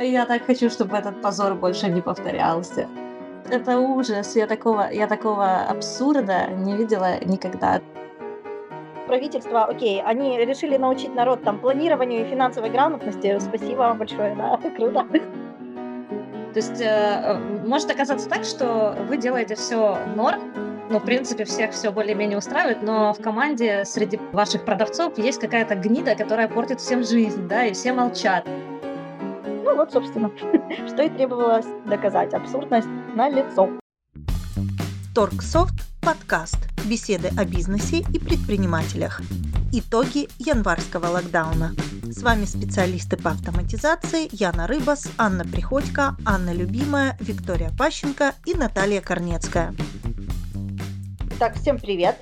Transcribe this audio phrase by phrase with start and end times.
[0.00, 2.88] Я так хочу, чтобы этот позор больше не повторялся.
[3.50, 4.36] Это ужас.
[4.36, 7.80] Я такого, я такого абсурда не видела никогда.
[9.06, 13.38] Правительство, окей, они решили научить народ там планированию и финансовой грамотности.
[13.40, 15.06] Спасибо вам большое, да, круто.
[16.52, 20.40] То есть э, может оказаться так, что вы делаете все норм,
[20.90, 25.74] ну, в принципе, всех все более-менее устраивает, но в команде среди ваших продавцов есть какая-то
[25.74, 28.46] гнида, которая портит всем жизнь, да, и все молчат.
[29.78, 30.32] Вот, собственно,
[30.88, 32.34] что и требовалось доказать.
[32.34, 33.78] Абсурдность на лицо.
[35.14, 36.56] Торгсофт подкаст.
[36.90, 39.20] Беседы о бизнесе и предпринимателях.
[39.72, 41.74] Итоги январского локдауна.
[42.02, 49.00] С вами специалисты по автоматизации Яна Рыбас, Анна Приходько, Анна Любимая, Виктория Пащенко и Наталья
[49.00, 49.74] Корнецкая.
[51.38, 52.16] Так, всем привет.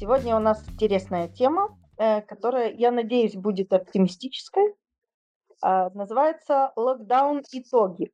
[0.00, 4.72] Сегодня у нас интересная тема, э, которая, я надеюсь, будет оптимистической.
[5.62, 7.42] А, называется «Локдаун.
[7.52, 8.12] Итоги».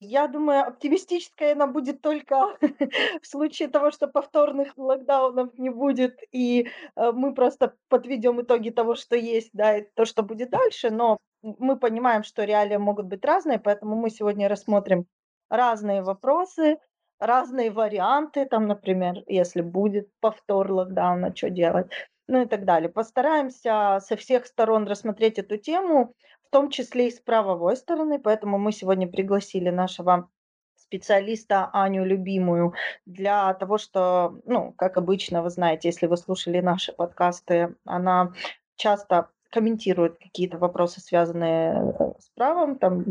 [0.00, 2.56] Я думаю, оптимистическая она будет только
[3.22, 8.94] в случае того, что повторных локдаунов не будет, и э, мы просто подведем итоги того,
[8.94, 10.90] что есть, да, и то, что будет дальше.
[10.90, 15.06] Но мы понимаем, что реалии могут быть разные, поэтому мы сегодня рассмотрим
[15.50, 16.78] разные вопросы,
[17.18, 21.90] разные варианты, там, например, если будет повтор локдауна, что делать,
[22.28, 22.88] ну и так далее.
[22.88, 26.14] Постараемся со всех сторон рассмотреть эту тему,
[26.48, 30.30] в том числе и с правовой стороны, поэтому мы сегодня пригласили нашего
[30.76, 32.72] специалиста Аню Любимую
[33.04, 38.32] для того, что, ну, как обычно, вы знаете, если вы слушали наши подкасты, она
[38.76, 43.04] часто комментирует какие-то вопросы, связанные э, с правом, там,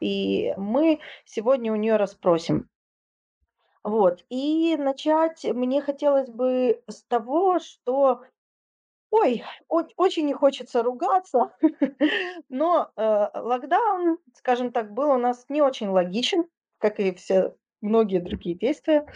[0.00, 2.70] и мы сегодня у нее расспросим,
[3.82, 4.24] вот.
[4.30, 8.22] И начать мне хотелось бы с того, что,
[9.14, 11.54] ой, очень не хочется ругаться,
[12.48, 16.44] но э, локдаун, скажем так, был у нас не очень логичен,
[16.78, 19.06] как и все многие другие действия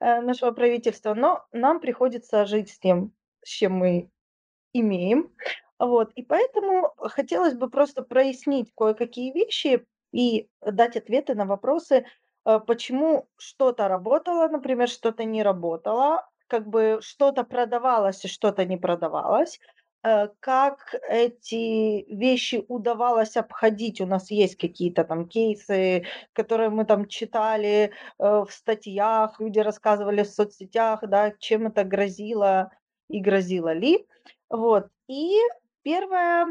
[0.00, 3.12] э, нашего правительства, но нам приходится жить с тем,
[3.44, 4.10] с чем мы
[4.72, 5.32] имеем.
[5.78, 6.10] Вот.
[6.16, 12.06] И поэтому хотелось бы просто прояснить кое-какие вещи и дать ответы на вопросы,
[12.44, 18.76] э, почему что-то работало, например, что-то не работало, как бы что-то продавалось и что-то не
[18.76, 19.58] продавалось,
[20.02, 24.00] э, как эти вещи удавалось обходить.
[24.00, 30.22] У нас есть какие-то там кейсы, которые мы там читали э, в статьях, люди рассказывали
[30.22, 32.70] в соцсетях, да, чем это грозило
[33.08, 34.06] и грозило ли.
[34.50, 34.88] Вот.
[35.08, 35.38] И
[35.82, 36.46] первое,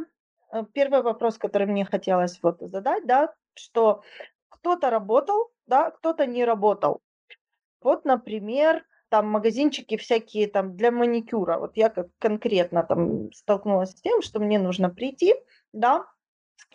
[0.73, 4.01] первый вопрос, который мне хотелось вот задать, да, что
[4.49, 7.01] кто-то работал, да, кто-то не работал.
[7.81, 11.59] Вот, например, там магазинчики всякие там для маникюра.
[11.59, 15.35] Вот я как конкретно там столкнулась с тем, что мне нужно прийти,
[15.71, 16.07] да,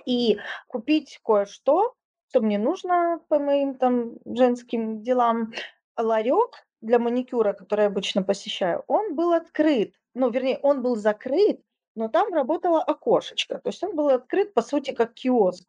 [0.06, 0.38] и
[0.68, 1.94] купить кое-что,
[2.28, 5.52] что мне нужно по моим там женским делам.
[5.96, 9.96] Ларек для маникюра, который я обычно посещаю, он был открыт.
[10.14, 11.60] Ну, вернее, он был закрыт,
[11.96, 13.58] но там работало окошечко.
[13.58, 15.68] То есть он был открыт, по сути, как киоск.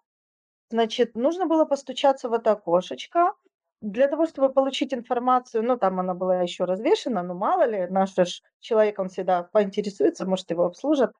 [0.70, 3.34] Значит, нужно было постучаться в это окошечко
[3.82, 5.64] для того, чтобы получить информацию.
[5.64, 10.26] Ну, там она была еще развешена, но мало ли, наш ж человек, он всегда поинтересуется,
[10.26, 11.12] может, его обслужат.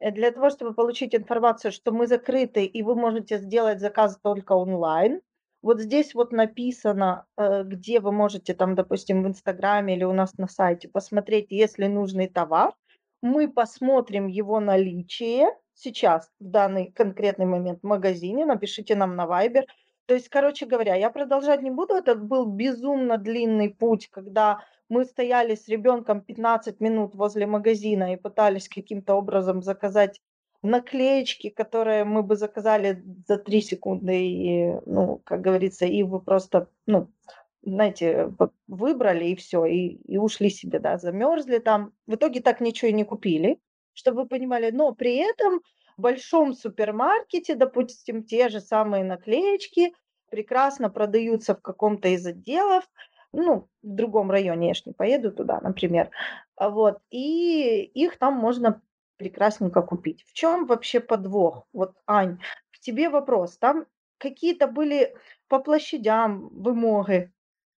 [0.00, 4.52] Э, для того, чтобы получить информацию, что мы закрыты, и вы можете сделать заказ только
[4.52, 5.20] онлайн.
[5.62, 10.36] Вот здесь вот написано, э, где вы можете там, допустим, в Инстаграме или у нас
[10.38, 12.74] на сайте посмотреть, если нужный товар.
[13.22, 19.64] Мы посмотрим его наличие, сейчас, в данный конкретный момент в магазине, напишите нам на Viber.
[20.06, 21.94] То есть, короче говоря, я продолжать не буду.
[21.94, 28.16] Это был безумно длинный путь, когда мы стояли с ребенком 15 минут возле магазина и
[28.16, 30.20] пытались каким-то образом заказать
[30.62, 36.68] наклеечки, которые мы бы заказали за 3 секунды, и, ну, как говорится, и вы просто,
[36.86, 37.10] ну,
[37.62, 38.32] знаете,
[38.68, 41.92] выбрали и все, и, и ушли себе, да, замерзли там.
[42.06, 43.60] В итоге так ничего и не купили
[43.96, 44.70] чтобы вы понимали.
[44.70, 45.60] Но при этом
[45.96, 49.94] в большом супермаркете, допустим, те же самые наклеечки
[50.30, 52.84] прекрасно продаются в каком-то из отделов,
[53.32, 56.10] ну, в другом районе, я ж не поеду туда, например,
[56.56, 58.80] а вот, и их там можно
[59.16, 60.24] прекрасненько купить.
[60.24, 61.66] В чем вообще подвох?
[61.72, 62.38] Вот, Ань,
[62.70, 63.58] к тебе вопрос.
[63.58, 63.86] Там
[64.18, 65.14] какие-то были
[65.48, 67.32] по площадям вымоги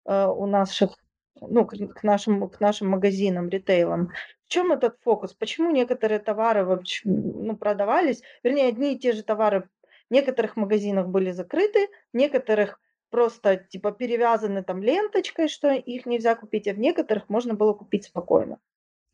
[0.05, 0.97] э, у наших,
[1.41, 4.11] ну, к, к нашим, к нашим магазинам, ритейлам.
[4.45, 5.33] В чем этот фокус?
[5.33, 9.69] Почему некоторые товары вообще, ну, продавались, вернее, одни и те же товары
[10.09, 16.35] в некоторых магазинах были закрыты, в некоторых просто типа перевязаны там ленточкой, что их нельзя
[16.35, 18.59] купить, а в некоторых можно было купить спокойно.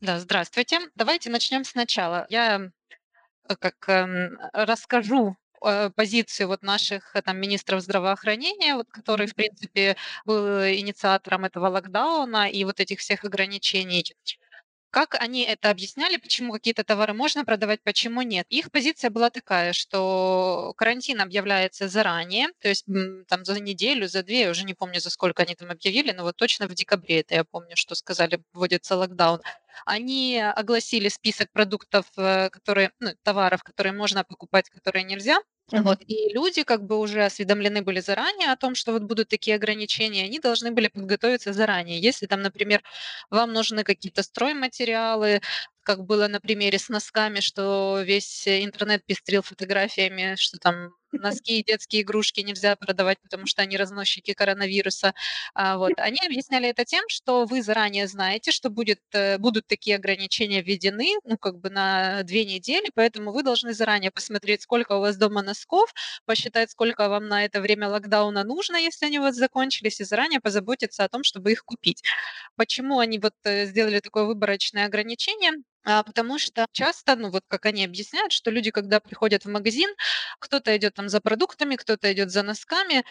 [0.00, 0.80] Да, здравствуйте.
[0.94, 2.26] Давайте начнем сначала.
[2.28, 2.70] Я
[3.48, 9.96] э, как эм, расскажу э, позицию вот наших там министров здравоохранения, вот, который, в принципе,
[10.24, 14.04] был инициатором этого локдауна и вот этих всех ограничений.
[14.94, 18.46] Как они это объясняли, почему какие-то товары можно продавать, почему нет?
[18.48, 22.84] Их позиция была такая, что карантин объявляется заранее, то есть
[23.26, 26.22] там за неделю, за две, я уже не помню, за сколько они там объявили, но
[26.22, 29.40] вот точно в декабре это я помню, что сказали, вводится локдаун.
[29.86, 35.38] Они огласили список продуктов, э, которые, ну, товаров, которые можно покупать, которые нельзя.
[35.72, 35.82] Uh-huh.
[35.82, 39.56] Вот, и люди как бы уже осведомлены были заранее о том, что вот будут такие
[39.56, 41.98] ограничения, они должны были подготовиться заранее.
[42.00, 42.82] Если там, например,
[43.30, 45.40] вам нужны какие-то стройматериалы,
[45.82, 51.64] как было на примере с носками, что весь интернет пестрил фотографиями, что там носки и
[51.64, 55.14] детские игрушки нельзя продавать, потому что они разносчики коронавируса.
[55.54, 55.92] А, вот.
[55.98, 61.14] Они объясняли это тем, что вы заранее знаете, что будет, э, будут такие ограничения введены,
[61.24, 65.42] ну, как бы на две недели, поэтому вы должны заранее посмотреть, сколько у вас дома
[65.42, 65.92] носков,
[66.26, 70.40] посчитать, сколько вам на это время локдауна нужно, если они у вас закончились, и заранее
[70.40, 72.02] позаботиться о том, чтобы их купить.
[72.56, 75.52] Почему они вот э, сделали такое выборочное ограничение?
[75.84, 79.90] А, потому что часто, ну вот как они объясняют, что люди, когда приходят в магазин,
[80.38, 83.04] кто-то идет там за продуктами, кто-то идет за носками,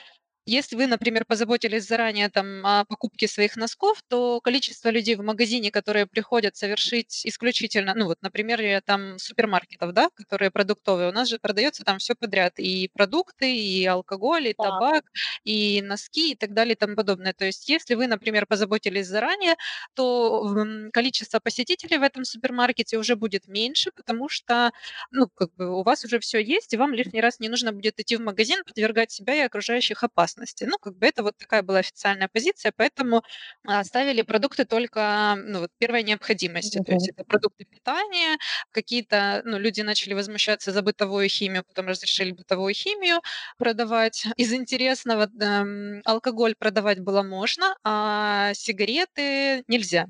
[0.45, 5.71] если вы, например, позаботились заранее там о покупке своих носков, то количество людей в магазине,
[5.71, 11.39] которые приходят совершить исключительно, ну вот, например, там супермаркетов, да, которые продуктовые, у нас же
[11.39, 15.05] продается там все подряд, и продукты, и алкоголь, и табак,
[15.45, 17.33] и носки, и так далее, и тому подобное.
[17.33, 19.55] То есть, если вы, например, позаботились заранее,
[19.93, 20.53] то
[20.91, 24.71] количество посетителей в этом супермаркете уже будет меньше, потому что,
[25.11, 27.99] ну, как бы у вас уже все есть, и вам лишний раз не нужно будет
[27.99, 30.65] идти в магазин, подвергать себя и окружающих опасности безопасности.
[30.65, 33.23] Ну, как бы это вот такая была официальная позиция, поэтому
[33.65, 36.77] оставили продукты только ну, вот, первой необходимости.
[36.77, 36.85] Mm-hmm.
[36.85, 38.37] То есть это продукты питания,
[38.71, 43.21] какие-то, ну, люди начали возмущаться за бытовую химию, потом разрешили бытовую химию
[43.57, 44.25] продавать.
[44.37, 50.05] Из интересного эм, алкоголь продавать было можно, а сигареты нельзя.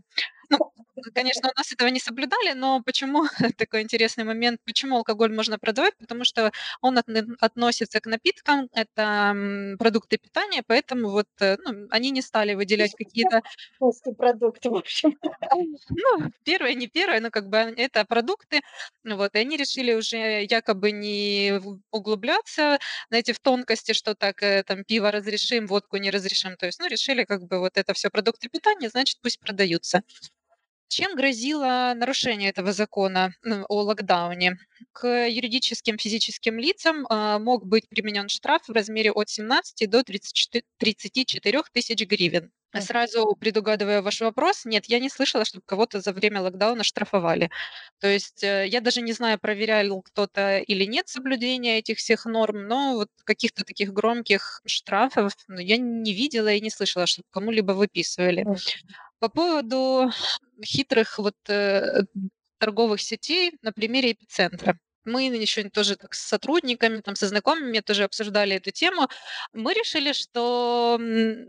[1.16, 3.24] Конечно, у нас этого не соблюдали, но почему
[3.58, 5.96] такой интересный момент, почему алкоголь можно продавать?
[5.98, 6.52] Потому что
[6.82, 7.08] он от,
[7.40, 13.42] относится к напиткам, это продукты питания, поэтому вот э, ну, они не стали выделять какие-то...
[14.18, 15.18] продукты, в общем.
[15.90, 18.62] Ну, первое, не первое, но как бы это продукты,
[19.04, 21.60] вот, и они решили уже якобы не
[21.92, 22.80] углубляться,
[23.10, 26.88] знаете, в тонкости, что так, э, там, пиво разрешим, водку не разрешим, то есть, ну,
[26.88, 30.04] решили как бы вот это все продукты питания, значит, пусть продаются.
[30.96, 33.34] Чем грозило нарушение этого закона
[33.68, 34.60] о локдауне?
[34.92, 40.64] К юридическим физическим лицам а, мог быть применен штраф в размере от 17 до 34,
[40.78, 42.52] 34 тысяч гривен.
[42.80, 47.50] Сразу предугадывая ваш вопрос, нет, я не слышала, чтобы кого-то за время локдауна штрафовали.
[48.00, 52.68] То есть э, я даже не знаю, проверял кто-то или нет соблюдения этих всех норм,
[52.68, 57.74] но вот каких-то таких громких штрафов ну, я не видела и не слышала, чтобы кому-либо
[57.74, 58.48] выписывали.
[59.20, 60.12] По поводу
[60.66, 62.04] хитрых вот э,
[62.60, 68.04] торговых сетей на примере эпицентра мы еще тоже так с сотрудниками, там, со знакомыми тоже
[68.04, 69.08] обсуждали эту тему.
[69.54, 71.00] Мы решили, что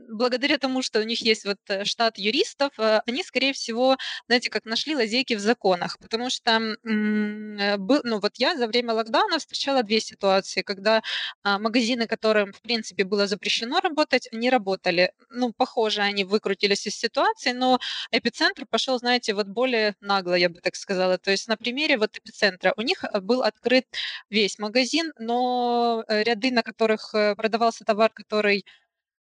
[0.09, 3.97] благодаря тому, что у них есть вот э, штат юристов, э, они, скорее всего,
[4.27, 9.39] знаете, как нашли лазейки в законах, потому что, э, ну вот я за время локдауна
[9.39, 11.03] встречала две ситуации, когда
[11.43, 15.13] а, магазины, которым, в принципе, было запрещено работать, не работали.
[15.31, 17.79] Ну, похоже, они выкрутились из ситуации, но
[18.11, 21.19] эпицентр пошел, знаете, вот более нагло, я бы так сказала.
[21.19, 23.86] То есть на примере вот эпицентра у них был открыт
[24.31, 28.65] весь магазин, но э, ряды, на которых э, продавался товар, который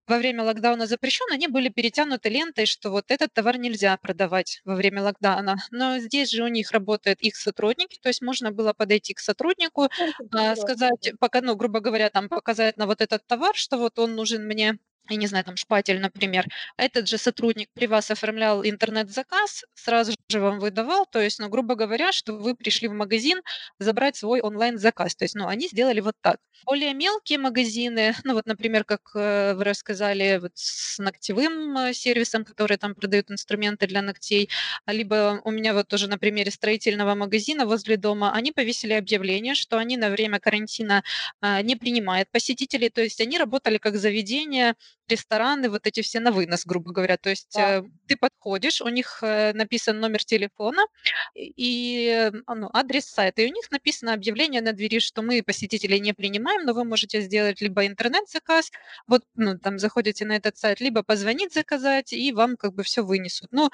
[0.06, 4.74] во время локдауна запрещен, они были перетянуты лентой, что вот этот товар нельзя продавать во
[4.74, 5.56] время локдауна.
[5.70, 9.88] Но здесь же у них работают их сотрудники, то есть можно было подойти к сотруднику,
[10.32, 14.14] а, сказать, пока, ну, грубо говоря, там показать на вот этот товар, что вот он
[14.14, 14.78] нужен мне,
[15.10, 16.46] я не знаю, там шпатель, например,
[16.76, 21.74] этот же сотрудник при вас оформлял интернет-заказ, сразу же вам выдавал, то есть, ну, грубо
[21.74, 23.40] говоря, что вы пришли в магазин
[23.78, 25.14] забрать свой онлайн-заказ.
[25.16, 26.38] То есть, ну, они сделали вот так.
[26.64, 32.44] Более мелкие магазины, ну, вот, например, как э, вы рассказали, вот с ногтевым э, сервисом,
[32.44, 34.48] который там продают инструменты для ногтей,
[34.86, 39.78] либо у меня вот тоже на примере строительного магазина возле дома, они повесили объявление, что
[39.78, 41.02] они на время карантина
[41.40, 44.74] а, не принимают посетителей, то есть они работали как заведение,
[45.08, 47.16] рестораны, вот эти все на вынос, грубо говоря.
[47.16, 47.78] То есть да.
[47.78, 50.82] Э, ты подходишь, у них э, написан номер телефона
[51.34, 56.12] и ну, адрес сайта, и у них написано объявление на двери, что мы посетителей не
[56.12, 58.70] принимаем, но вы можете сделать либо интернет-заказ,
[59.06, 63.04] вот ну, там заходите на этот сайт, либо позвонить заказать, и вам как бы все
[63.04, 63.48] вынесут.
[63.52, 63.70] Ну,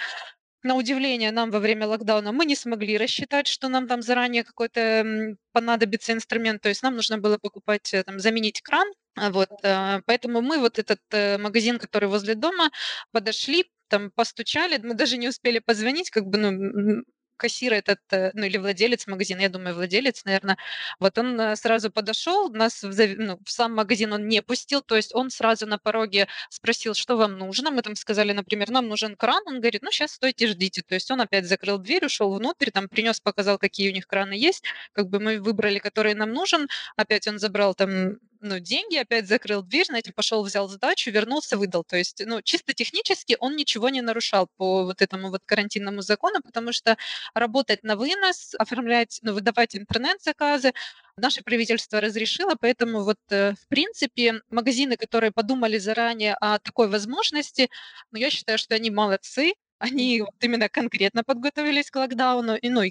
[0.63, 5.37] на удивление нам во время локдауна мы не смогли рассчитать, что нам там заранее какой-то
[5.53, 10.01] понадобится инструмент, то есть нам нужно было покупать, э, там, заменить кран, а вот, э,
[10.07, 12.71] поэтому мы вот этот э, магазин, который возле дома,
[13.13, 17.03] подошли, там постучали, мы даже не успели позвонить, как бы, ну,
[17.41, 20.59] кассир этот, э, ну или владелец магазина, я думаю, владелец, наверное,
[21.01, 24.97] вот он э, сразу подошел, нас в, ну, в сам магазин он не пустил, то
[24.97, 27.71] есть он сразу на пороге спросил, что вам нужно.
[27.71, 29.43] Мы там сказали, например, нам нужен кран.
[29.47, 30.83] Он говорит, ну сейчас стойте, ждите.
[30.83, 34.35] То есть он опять закрыл дверь, ушел внутрь, там принес, показал, какие у них краны
[34.35, 34.65] есть.
[34.93, 36.69] Как бы мы выбрали, который нам нужен.
[36.97, 41.85] Опять он забрал там ну, деньги, опять закрыл дверь, знаете, пошел, взял сдачу, вернулся, выдал.
[41.85, 46.41] То есть, ну, чисто технически он ничего не нарушал по вот этому вот карантинному закону,
[46.43, 46.97] потому что
[47.35, 50.73] работать на вынос, оформлять, ну, выдавать интернет-заказы,
[51.17, 57.69] наше правительство разрешило, поэтому вот, э, в принципе, магазины, которые подумали заранее о такой возможности,
[58.11, 62.83] ну, я считаю, что они молодцы, они вот именно конкретно подготовились к локдауну, и, ну,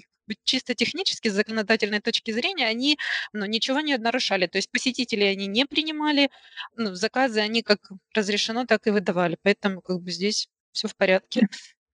[0.44, 2.98] чисто технически, с законодательной точки зрения, они
[3.32, 4.46] ну, ничего не нарушали.
[4.46, 6.30] То есть посетители они не принимали,
[6.76, 7.78] ну, заказы они как
[8.14, 9.38] разрешено, так и выдавали.
[9.42, 11.48] Поэтому как бы здесь все в порядке.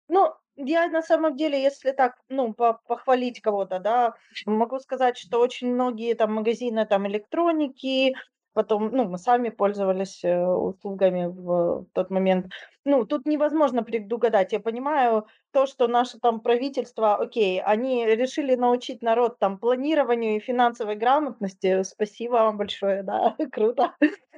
[0.08, 4.14] Ну, я на самом деле, если так, ну, похвалить кого-то, да,
[4.46, 8.16] могу сказать, что очень многие там магазины там электроники,
[8.56, 12.48] потом, ну, мы сами пользовались э, услугами в тот момент.
[12.86, 14.54] Ну, тут невозможно предугадать.
[14.54, 20.40] Я понимаю то, что наше там правительство, окей, они решили научить народ там планированию и
[20.40, 21.84] финансовой грамотности.
[21.84, 23.94] Спасибо вам большое, да, круто.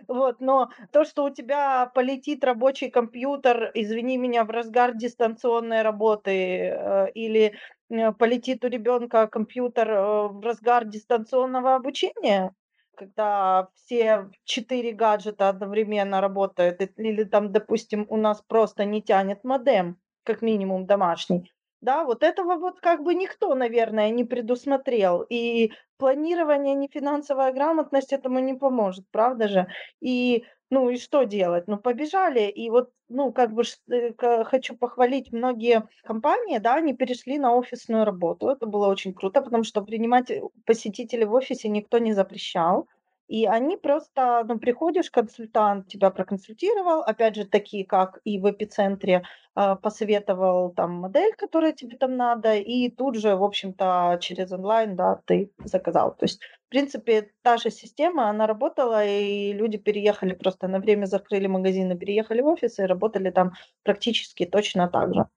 [0.08, 6.32] Вот, но то, что у тебя полетит рабочий компьютер, извини меня, в разгар дистанционной работы,
[6.32, 7.54] э, или
[7.92, 9.88] э, полетит у ребенка компьютер
[10.32, 12.56] в разгар дистанционного обучения,
[12.98, 19.98] когда все четыре гаджета одновременно работают, или там, допустим, у нас просто не тянет модем,
[20.24, 21.52] как минимум домашний,
[21.82, 25.22] да, вот этого вот как бы никто, наверное, не предусмотрел.
[25.30, 29.68] И планирование, не финансовая грамотность этому не поможет, правда же?
[30.02, 31.68] И ну и что делать?
[31.68, 32.50] Ну побежали.
[32.50, 38.06] И вот, ну как бы э, хочу похвалить многие компании, да, они перешли на офисную
[38.06, 38.50] работу.
[38.50, 42.88] Это было очень круто, потому что принимать э, посетителей в офисе никто не запрещал.
[43.28, 49.24] И они просто, ну, приходишь, консультант тебя проконсультировал, опять же, такие, как и в эпицентре,
[49.56, 54.96] э, посоветовал там модель, которая тебе там надо, и тут же, в общем-то, через онлайн,
[54.96, 56.16] да, ты заказал.
[56.16, 61.06] То есть, в принципе, та же система, она работала, и люди переехали просто на время,
[61.06, 65.28] закрыли магазины, переехали в офис и работали там практически точно так же.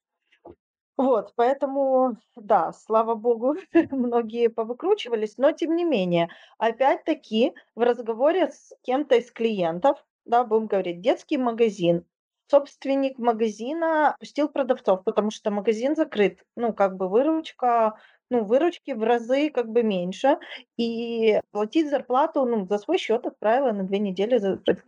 [0.96, 3.54] Вот, поэтому, да, слава богу,
[3.90, 10.66] многие повыкручивались, но тем не менее, опять-таки в разговоре с кем-то из клиентов, да, будем
[10.66, 12.04] говорить, детский магазин,
[12.50, 17.96] собственник магазина пустил продавцов, потому что магазин закрыт, ну, как бы выручка,
[18.30, 20.38] ну, выручки в разы как бы меньше,
[20.76, 24.40] и платить зарплату, ну, за свой счет отправила на две недели,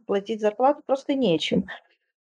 [0.06, 1.66] платить зарплату просто нечем.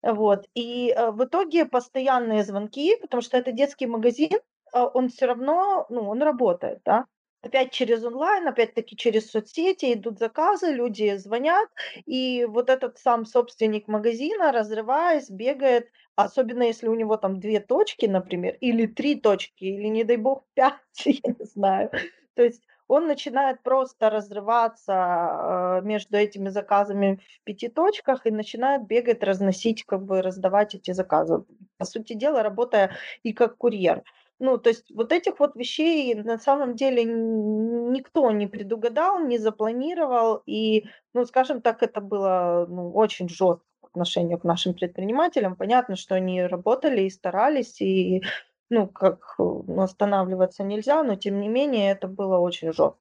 [0.04, 0.48] Вот.
[0.56, 4.40] И э, в итоге постоянные звонки, потому что это детский магазин,
[4.74, 7.06] а он все равно, ну, он работает, да.
[7.44, 11.70] Опять через онлайн, опять-таки через соцсети идут заказы, люди звонят,
[12.06, 18.06] и вот этот сам собственник магазина, разрываясь, бегает, особенно если у него там две точки,
[18.06, 20.76] например, или три точки, или, не дай бог, пять,
[21.06, 21.92] я не знаю.
[22.36, 28.86] То есть он начинает просто разрываться э, между этими заказами в пяти точках и начинает
[28.86, 31.46] бегать, разносить, как бы раздавать эти заказы.
[31.78, 32.92] По сути дела, работая
[33.24, 34.04] и как курьер.
[34.40, 40.42] Ну, то есть вот этих вот вещей на самом деле никто не предугадал, не запланировал.
[40.46, 45.56] И, ну, скажем так, это было ну, очень жестко отношению к нашим предпринимателям.
[45.56, 48.24] Понятно, что они работали и старались, и
[48.70, 52.98] ну, как ну, останавливаться нельзя, но тем не менее это было очень жестко.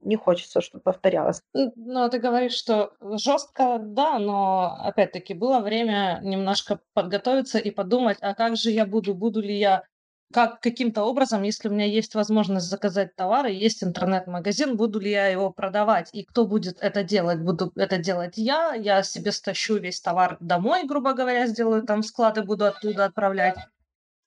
[0.00, 1.42] Не хочется, чтобы повторялось.
[1.54, 8.34] Ну, ты говоришь, что жестко, да, но опять-таки было время немножко подготовиться и подумать, а
[8.34, 9.84] как же я буду, буду ли я
[10.32, 15.28] как каким-то образом, если у меня есть возможность заказать товары, есть интернет-магазин, буду ли я
[15.28, 17.40] его продавать, и кто будет это делать?
[17.40, 22.42] Буду это делать я, я себе стащу весь товар домой, грубо говоря, сделаю там склады,
[22.42, 23.56] буду оттуда отправлять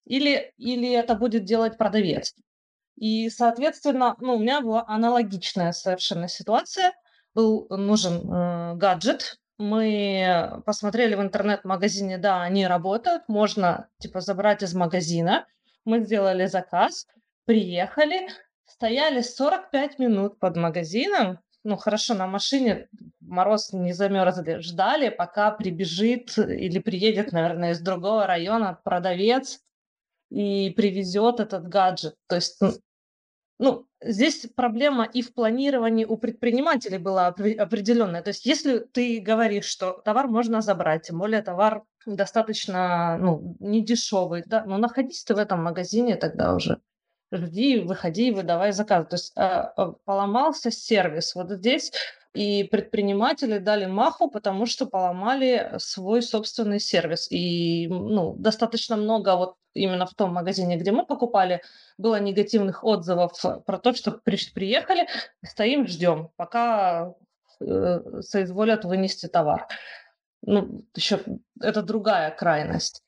[0.08, 2.34] или, или это будет делать продавец.
[2.96, 6.94] И, соответственно, ну, у меня была аналогичная совершенно ситуация.
[7.36, 9.40] Был нужен э, гаджет.
[9.60, 15.48] Мы посмотрели в интернет-магазине, да, они работают, можно типа забрать из магазина.
[15.88, 17.08] Мы сделали заказ,
[17.46, 18.28] приехали,
[18.66, 21.40] стояли 45 минут под магазином.
[21.64, 22.90] Ну, хорошо, на машине
[23.22, 24.60] мороз не замерзли.
[24.60, 29.62] Ждали, пока прибежит или приедет, наверное, из другого района продавец
[30.30, 32.16] и привезет этот гаджет.
[32.28, 32.60] То есть,
[33.60, 38.22] ну, здесь проблема и в планировании у предпринимателей была определенная.
[38.22, 43.84] То есть, если ты говоришь, что товар можно забрать, тем более товар достаточно, ну, не
[43.84, 46.80] дешевый, да, но находись ты в этом магазине тогда уже
[47.32, 49.08] жди, выходи, выдавай заказ.
[49.10, 51.92] То есть э, поломался сервис вот здесь,
[52.38, 57.28] и предприниматели дали маху, потому что поломали свой собственный сервис.
[57.32, 61.62] И ну, достаточно много вот именно в том магазине, где мы покупали,
[61.98, 63.34] было негативных отзывов
[63.66, 65.08] про то, что при, приехали,
[65.44, 67.16] стоим, ждем, пока
[67.60, 69.68] э, соизволят вынести товар.
[70.44, 71.20] Ну, еще
[71.60, 73.02] это другая крайность.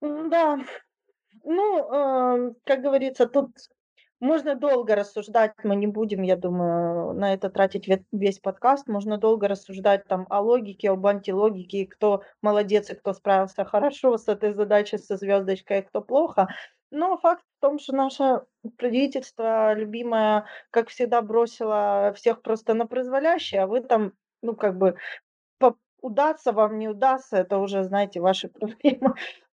[0.00, 0.58] Да,
[1.44, 3.50] ну, э, как говорится, тут
[4.22, 8.86] можно долго рассуждать, мы не будем, я думаю, на это тратить весь подкаст.
[8.86, 14.28] Можно долго рассуждать там о логике, об антилогике, кто молодец и кто справился хорошо с
[14.28, 16.46] этой задачей со звездочкой, и кто плохо.
[16.92, 18.42] Но факт в том, что наше
[18.78, 24.96] правительство любимое, как всегда, бросило всех просто на произволящее, а вы там, ну, как бы,
[26.02, 29.14] удастся вам, не удастся, это уже, знаете, ваши проблемы.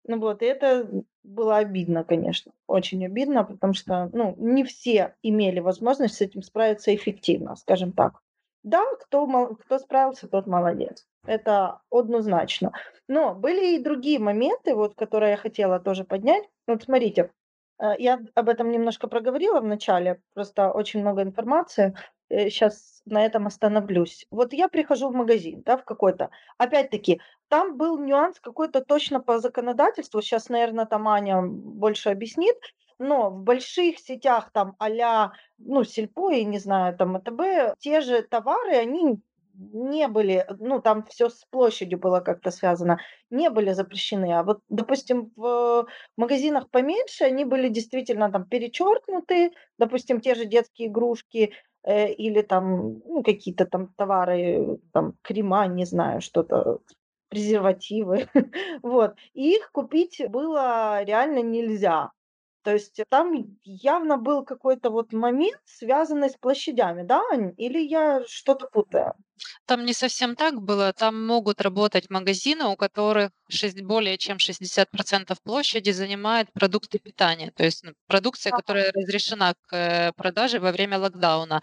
[0.06, 0.88] Ну вот, и это
[1.22, 6.94] было обидно, конечно, очень обидно, потому что, ну, не все имели возможность с этим справиться
[6.94, 8.20] эффективно, скажем так.
[8.62, 11.06] Да, кто, кто справился, тот молодец.
[11.26, 12.72] Это однозначно.
[13.08, 16.44] Но были и другие моменты, вот, которые я хотела тоже поднять.
[16.66, 17.30] Вот смотрите,
[17.78, 21.94] э, я об этом немножко проговорила в начале, просто очень много информации.
[22.30, 24.26] Сейчас э, на этом остановлюсь.
[24.30, 26.30] Вот я прихожу в магазин, да, в какой-то.
[26.56, 27.20] Опять-таки,
[27.54, 30.20] там был нюанс какой-то точно по законодательству.
[30.20, 32.56] Сейчас, наверное, там Аня больше объяснит.
[32.98, 38.22] Но в больших сетях там а ну, Сельпо и, не знаю, там АТБ, те же
[38.22, 39.20] товары, они
[39.54, 42.98] не были, ну, там все с площадью было как-то связано,
[43.30, 44.32] не были запрещены.
[44.32, 50.88] А вот, допустим, в магазинах поменьше они были действительно там перечеркнуты, допустим, те же детские
[50.88, 51.52] игрушки
[51.84, 56.80] э, или там ну, какие-то там товары, там крема, не знаю, что-то
[57.34, 58.28] презервативы,
[58.82, 59.14] вот.
[59.34, 62.10] И их купить было реально нельзя.
[62.64, 67.22] То есть там явно был какой-то вот момент, связанный с площадями, да,
[67.58, 69.12] Или я что-то путаю?
[69.66, 70.92] Там не совсем так было.
[70.94, 77.64] Там могут работать магазины, у которых 6, более чем 60% площади занимает продукты питания, то
[77.64, 81.60] есть ну, продукция, которая разрешена к э, продаже во время локдауна.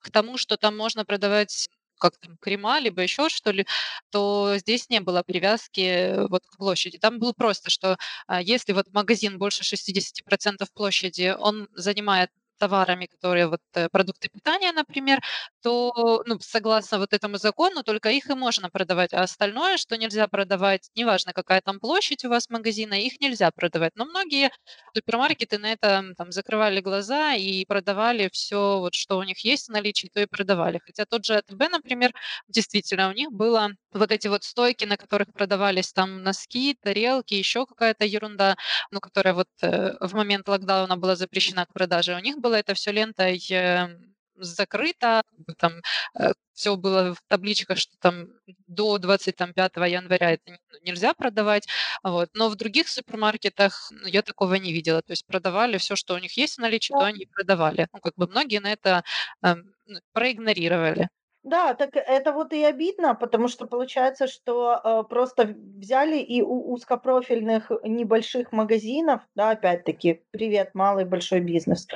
[0.00, 1.68] К тому, что там можно продавать
[2.00, 3.66] как там крема, либо еще что ли,
[4.10, 6.98] то здесь не было привязки вот к площади.
[6.98, 13.48] Там было просто, что а, если вот магазин больше 60% площади, он занимает товарами, которые
[13.48, 15.20] вот э, продукты питания, например,
[15.62, 20.26] то, ну, согласно вот этому закону, только их и можно продавать, а остальное, что нельзя
[20.28, 23.92] продавать, неважно, какая там площадь у вас магазина, их нельзя продавать.
[23.96, 24.50] Но многие
[24.94, 29.72] супермаркеты на это там закрывали глаза и продавали все, вот что у них есть в
[29.72, 30.80] наличии, то и продавали.
[30.84, 32.12] Хотя тот же АТБ, например,
[32.48, 37.66] действительно, у них было вот эти вот стойки, на которых продавались там носки, тарелки, еще
[37.66, 38.56] какая-то ерунда,
[38.90, 42.14] ну, которая вот э, в момент локдауна была запрещена к продаже.
[42.16, 43.88] У них было это все лентой э,
[44.42, 45.22] закрыто,
[45.58, 45.72] там
[46.18, 48.28] э, все было в табличках, что там
[48.66, 51.66] до 25 января это нельзя продавать,
[52.02, 52.28] вот.
[52.34, 56.18] но в других супермаркетах ну, я такого не видела, то есть продавали все, что у
[56.18, 57.88] них есть в наличии, то они продавали.
[57.92, 59.04] Ну, как бы многие на это
[59.42, 59.54] э,
[60.12, 61.08] проигнорировали.
[61.42, 66.72] Да, так это вот и обидно, потому что получается, что э, просто взяли и у
[66.72, 71.86] узкопрофильных небольших магазинов, да, опять-таки, привет, малый большой бизнес,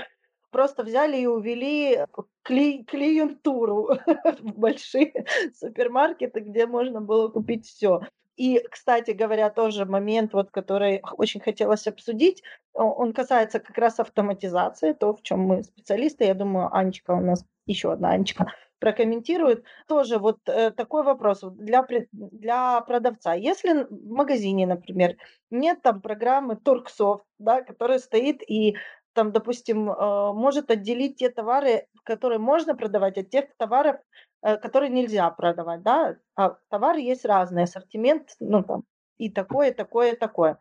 [0.54, 1.98] просто взяли и увели
[2.44, 3.98] кли- клиентуру
[4.40, 5.26] в большие
[5.58, 8.02] супермаркеты, где можно было купить все.
[8.36, 14.92] И, кстати говоря, тоже момент, вот, который очень хотелось обсудить, он касается как раз автоматизации,
[14.92, 16.24] то, в чем мы специалисты.
[16.24, 18.46] Я думаю, Анечка у нас, еще одна Анечка,
[18.78, 19.64] прокомментирует.
[19.88, 23.34] Тоже вот э, такой вопрос для, для продавца.
[23.34, 25.16] Если в магазине, например,
[25.50, 28.76] нет там программы Торксофт, да, которая стоит и
[29.14, 33.96] там, допустим, э, может отделить те товары, которые можно продавать, от тех товаров,
[34.42, 38.84] э, которые нельзя продавать, да, а товары есть разные, ассортимент, ну там
[39.16, 40.58] и такое, такое, такое.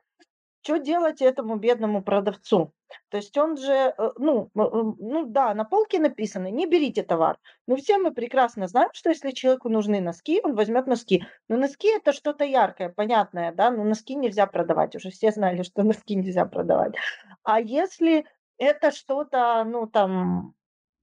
[0.61, 2.73] Что делать этому бедному продавцу?
[3.09, 7.37] То есть он же, э, ну, ну да, на полке написано, не берите товар.
[7.67, 11.25] Но все мы прекрасно знаем, что если человеку нужны носки, он возьмет носки.
[11.49, 14.95] Но носки это что-то яркое, понятное, да, но носки нельзя продавать.
[14.95, 16.93] Уже все знали, что носки нельзя продавать.
[17.43, 18.25] А если
[18.63, 20.53] это что-то, ну, там,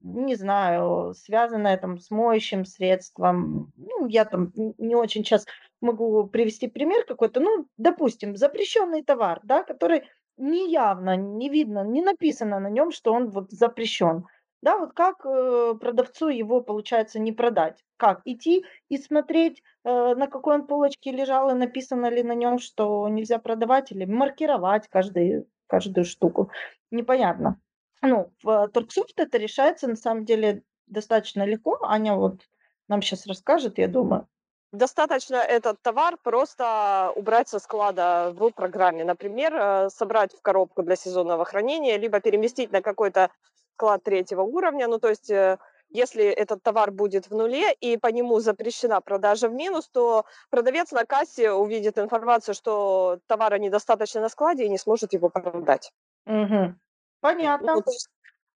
[0.00, 3.72] не знаю, связанное там с моющим средством.
[3.76, 5.46] Ну, я там не очень сейчас
[5.80, 10.04] могу привести пример какой-то, ну, допустим, запрещенный товар, да, который
[10.36, 14.24] неявно, не видно, не написано на нем, что он вот запрещен.
[14.62, 17.82] Да, вот как э, продавцу его, получается, не продать?
[17.96, 18.20] Как?
[18.26, 23.08] Идти и смотреть, э, на какой он полочке лежал и написано ли на нем, что
[23.08, 26.50] нельзя продавать, или маркировать каждый, каждую штуку.
[26.90, 27.60] Непонятно.
[28.02, 31.78] Ну, в Торксофт это решается на самом деле достаточно легко.
[31.82, 32.40] Аня вот
[32.88, 34.26] нам сейчас расскажет, я думаю.
[34.72, 39.04] Достаточно этот товар просто убрать со склада в программе.
[39.04, 43.30] Например, э, собрать в коробку для сезонного хранения, либо переместить на какой-то
[43.74, 44.86] склад третьего уровня.
[44.86, 45.58] Ну, то есть э,
[45.90, 50.92] если этот товар будет в нуле и по нему запрещена продажа в минус, то продавец
[50.92, 55.92] на кассе увидит информацию, что товара недостаточно на складе и не сможет его продать.
[56.26, 56.74] Угу.
[57.20, 57.74] Понятно.
[57.74, 57.82] Ну,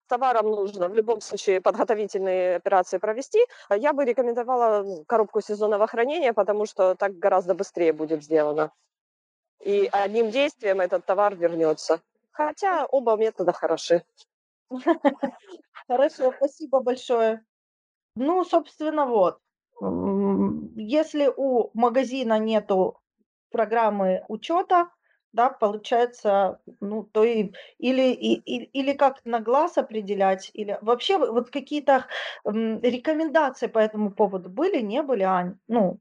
[0.06, 3.46] товаром нужно в любом случае подготовительные операции провести.
[3.70, 8.72] Я бы рекомендовала ну, коробку сезонного хранения, потому что так гораздо быстрее будет сделано.
[9.60, 12.00] И одним действием этот товар вернется.
[12.32, 14.02] Хотя оба метода хороши.
[15.88, 17.44] Хорошо, спасибо большое.
[18.16, 19.40] Ну, собственно, вот.
[20.76, 23.00] Если у магазина нету
[23.50, 24.90] программы учета,
[25.32, 31.50] да, получается, ну, то и или, и, или как на глаз определять, или вообще вот
[31.50, 32.06] какие-то
[32.44, 35.58] рекомендации по этому поводу были, не были, Ань?
[35.68, 35.98] Ну,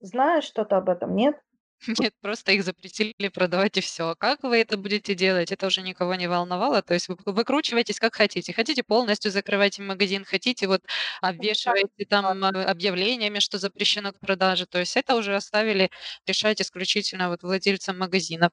[0.00, 1.40] знаешь что-то об этом, нет?
[1.98, 4.10] Нет, просто их запретили продавать и все.
[4.10, 5.50] А как вы это будете делать?
[5.50, 6.82] Это уже никого не волновало.
[6.82, 8.52] То есть вы выкручиваетесь как хотите.
[8.52, 10.82] Хотите полностью закрывайте магазин, хотите вот
[11.20, 14.66] обвешиваете там а, объявлениями, что запрещено к продаже.
[14.66, 15.90] То есть это уже оставили
[16.26, 18.52] решать исключительно вот владельцам магазинов.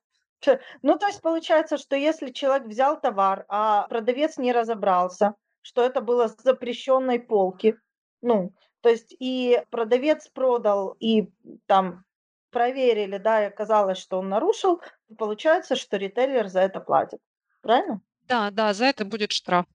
[0.82, 6.02] Ну, то есть получается, что если человек взял товар, а продавец не разобрался, что это
[6.02, 7.76] было с запрещенной полки,
[8.22, 11.28] ну, то есть и продавец продал, и
[11.66, 12.06] там
[12.52, 14.82] проверили, да, и оказалось, что он нарушил,
[15.18, 17.20] получается, что ритейлер за это платит.
[17.62, 18.02] Правильно?
[18.28, 19.66] Да, да, за это будет штраф.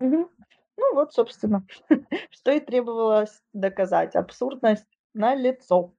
[0.00, 0.30] Угу.
[0.76, 1.66] Ну вот, собственно,
[2.30, 4.16] что и требовалось доказать.
[4.16, 5.92] Абсурдность на лицо.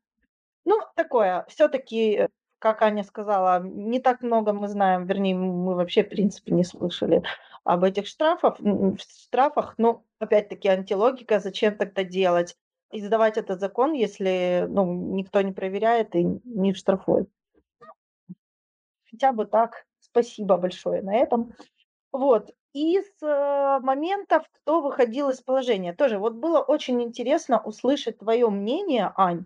[0.66, 2.28] Ну, такое, все-таки,
[2.60, 7.24] как Аня сказала, не так много мы знаем, вернее, мы вообще, в принципе, не слышали
[7.64, 8.60] об этих штрафах,
[9.00, 12.56] штрафах, но, опять-таки, антилогика, зачем тогда делать?
[12.92, 17.30] Издавать этот закон, если ну, никто не проверяет и не штрафует.
[19.10, 19.86] Хотя бы так.
[20.00, 21.54] Спасибо большое на этом.
[22.12, 22.52] Вот.
[22.74, 25.94] Из э, моментов, кто выходил из положения.
[25.94, 29.46] Тоже вот было очень интересно услышать твое мнение, Ань,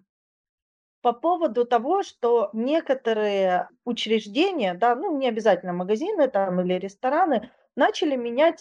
[1.01, 8.15] по поводу того, что некоторые учреждения, да, ну не обязательно магазины там или рестораны, начали
[8.15, 8.59] менять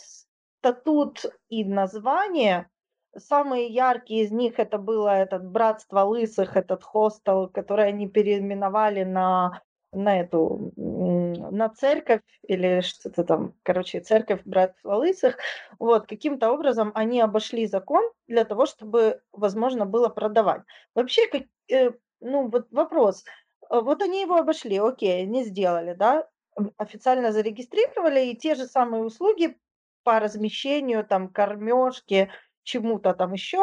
[0.60, 2.68] статут и название
[3.16, 9.62] Самые яркие из них это было этот «Братство лысых», этот хостел, который они переименовали на
[9.94, 15.36] на эту, на церковь или что-то там, короче, церковь Братства Лысых.
[15.78, 20.62] Вот, каким-то образом они обошли закон для того, чтобы возможно было продавать.
[20.94, 23.24] Вообще, как, э, ну, вот вопрос.
[23.70, 26.28] Э, вот они его обошли, окей, они сделали, да,
[26.76, 29.56] официально зарегистрировали, и те же самые услуги
[30.02, 32.30] по размещению, там, кормежки,
[32.64, 33.62] чему-то там еще.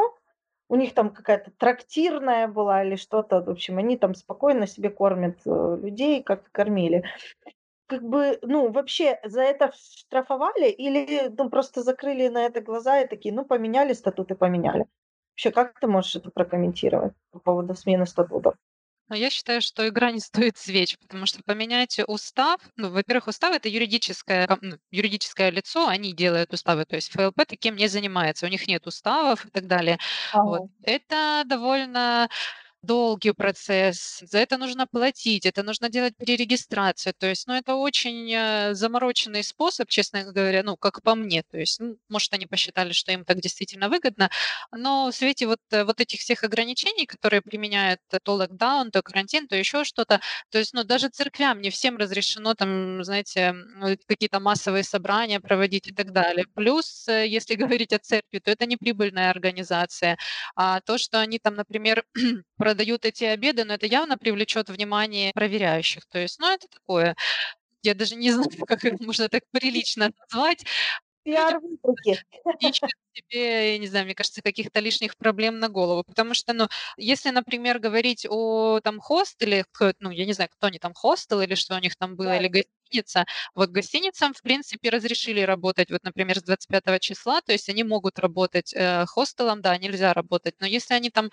[0.69, 3.41] У них там какая-то трактирная была или что-то.
[3.41, 7.03] В общем, они там спокойно себе кормят э, людей, как кормили.
[7.87, 13.07] Как бы, ну, вообще за это штрафовали или ну, просто закрыли на это глаза и
[13.07, 14.85] такие, ну, поменяли статуты, поменяли.
[15.33, 18.55] Вообще, как ты можешь это прокомментировать по поводу смены статутов?
[19.11, 23.53] Но я считаю, что игра не стоит свеч, потому что поменять устав, ну, во-первых, устав
[23.53, 28.49] это юридическое, ну, юридическое лицо, они делают уставы, то есть ФЛП таким не занимается, у
[28.49, 29.97] них нет уставов и так далее.
[30.31, 30.43] Ага.
[30.45, 30.61] Вот.
[30.83, 32.29] Это довольно
[32.83, 37.13] долгий процесс, за это нужно платить, это нужно делать перерегистрацию.
[37.17, 41.43] То есть, ну, это очень э, замороченный способ, честно говоря, ну, как по мне.
[41.43, 44.29] То есть, ну, может, они посчитали, что им так действительно выгодно,
[44.71, 49.47] но в свете вот, э, вот этих всех ограничений, которые применяют то локдаун, то карантин,
[49.47, 53.55] то еще что-то, то есть, ну, даже церквям не всем разрешено там, знаете,
[54.07, 56.45] какие-то массовые собрания проводить и так далее.
[56.55, 60.17] Плюс, э, если говорить о церкви, то это не прибыльная организация.
[60.55, 62.03] А то, что они там, например,
[62.61, 66.05] продают эти обеды, но это явно привлечет внимание проверяющих.
[66.05, 67.15] То есть, ну, это такое,
[67.81, 70.63] я даже не знаю, как это можно так прилично назвать.
[71.23, 72.19] Пиар-выпуски.
[72.59, 76.03] Ищут себе, я не знаю, мне кажется, каких-то лишних проблем на голову.
[76.03, 79.65] Потому что, ну, если, например, говорить о там хостеле,
[79.99, 82.37] ну, я не знаю, кто они там, хостел или что у них там было, да.
[82.37, 87.69] или гостиница, вот гостиницам, в принципе, разрешили работать, вот, например, с 25 числа, то есть
[87.69, 91.29] они могут работать э, хостелом, да, нельзя работать, но если они там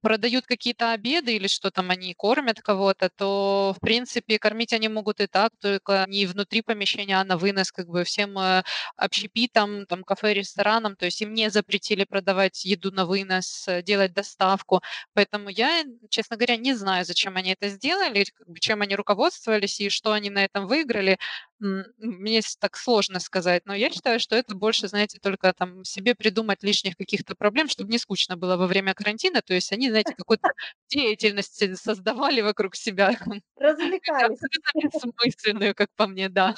[0.00, 5.20] продают какие-то обеды или что там они кормят кого-то, то, в принципе, кормить они могут
[5.20, 8.62] и так, только не внутри помещения, а на вынос, как бы всем э,
[8.96, 14.12] общепитам, там, кафе, ресторанам, то есть им не запретили продавать еду на вынос, э, делать
[14.14, 14.82] доставку.
[15.14, 18.26] Поэтому я, честно говоря, не знаю, зачем они это сделали,
[18.60, 21.18] чем они руководствовались и что они на этом выиграли.
[21.60, 26.62] Мне так сложно сказать, но я считаю, что это больше, знаете, только там себе придумать
[26.62, 29.42] лишних каких-то проблем, чтобы не скучно было во время карантина.
[29.42, 30.50] То есть они, знаете, какую-то
[30.88, 33.10] деятельность создавали вокруг себя.
[33.56, 34.38] Развлекались.
[34.74, 36.54] Бессмысленную, как по мне, да.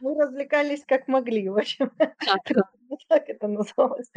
[0.00, 1.90] Мы развлекались как могли, в общем.
[3.08, 4.10] Так это называлось.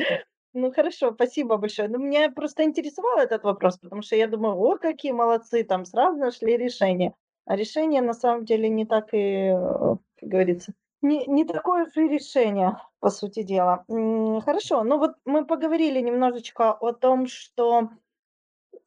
[0.53, 1.89] Ну хорошо, спасибо большое.
[1.89, 6.17] Ну, меня просто интересовал этот вопрос, потому что я думаю, о, какие молодцы, там сразу
[6.17, 7.13] нашли решение.
[7.47, 12.77] Решение на самом деле не так и, э, как говорится, не, не такое и решение,
[12.99, 13.85] по сути дела.
[13.87, 17.89] Хорошо, ну вот мы поговорили немножечко о том, что,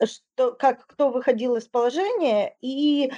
[0.04, 3.12] что как кто выходил из положения, и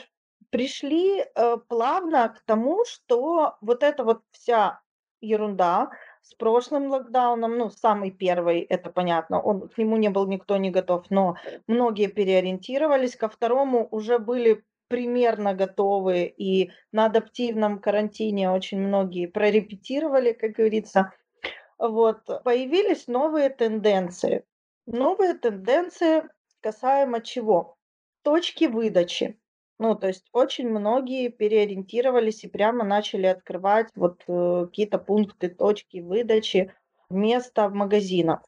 [0.51, 4.81] пришли э, плавно к тому, что вот эта вот вся
[5.23, 10.57] ерунда с прошлым локдауном, ну, самый первый, это понятно, он, к нему не был никто
[10.59, 18.51] не готов, но многие переориентировались, ко второму уже были примерно готовы, и на адаптивном карантине
[18.51, 21.15] очень многие прорепетировали, как говорится.
[21.79, 24.45] Вот, появились новые тенденции.
[24.85, 26.25] Новые тенденции
[26.61, 27.79] касаемо чего?
[28.23, 29.41] Точки выдачи.
[29.79, 36.01] Ну, то есть очень многие переориентировались и прямо начали открывать вот э, какие-то пункты, точки
[36.01, 36.75] выдачи,
[37.09, 38.43] места в магазинах.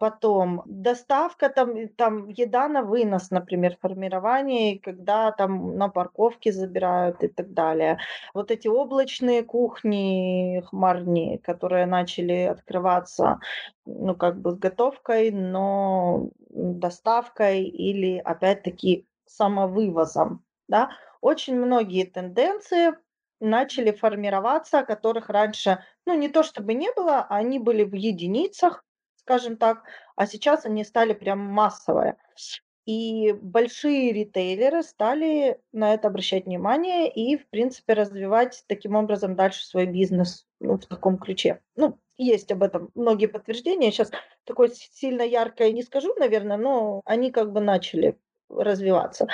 [0.00, 7.28] Потом доставка, там, там еда на вынос, например, формирование, когда там на парковке забирают и
[7.28, 7.98] так далее.
[8.32, 13.40] Вот эти облачные кухни хмарни, которые начали открываться,
[13.84, 20.90] ну, как бы с готовкой, но доставкой или, опять-таки, самовывозом, да.
[21.20, 22.94] Очень многие тенденции
[23.40, 28.82] начали формироваться, которых раньше, ну, не то чтобы не было, они были в единицах,
[29.20, 29.84] скажем так,
[30.16, 32.16] а сейчас они стали прям массовые.
[32.86, 39.64] И большие ритейлеры стали на это обращать внимание и, в принципе, развивать таким образом дальше
[39.64, 41.60] свой бизнес ну, в таком ключе.
[41.76, 43.92] Ну, есть об этом многие подтверждения.
[43.92, 44.10] Сейчас
[44.44, 48.18] такое сильно яркое не скажу, наверное, но они как бы начали
[48.50, 49.28] развиваться.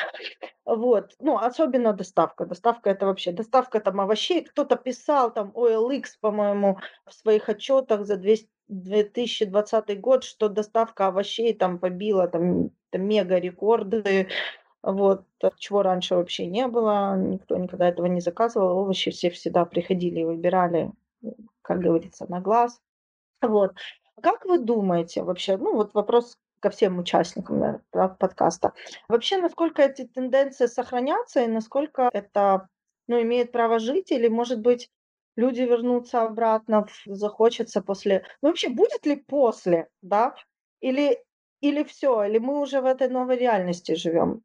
[0.64, 1.14] Вот.
[1.20, 2.44] Ну, особенно доставка.
[2.44, 4.44] Доставка это вообще, доставка там овощей.
[4.44, 11.54] Кто-то писал там OLX, по-моему, в своих отчетах за 200, 2020 год, что доставка овощей
[11.54, 14.28] там побила там, там мега рекорды.
[14.82, 15.24] Вот,
[15.58, 20.24] чего раньше вообще не было, никто никогда этого не заказывал, овощи все всегда приходили и
[20.24, 20.92] выбирали,
[21.62, 22.80] как говорится, на глаз.
[23.42, 23.74] Вот.
[24.22, 28.72] Как вы думаете вообще, ну вот вопрос ко всем участникам наверное, подкаста.
[29.08, 32.68] Вообще, насколько эти тенденции сохранятся и насколько это
[33.08, 34.90] ну, имеет право жить, или, может быть,
[35.36, 38.24] люди вернутся обратно, захочется после...
[38.42, 40.34] Ну, вообще, будет ли после, да?
[40.80, 41.22] Или,
[41.60, 44.42] или все, или мы уже в этой новой реальности живем?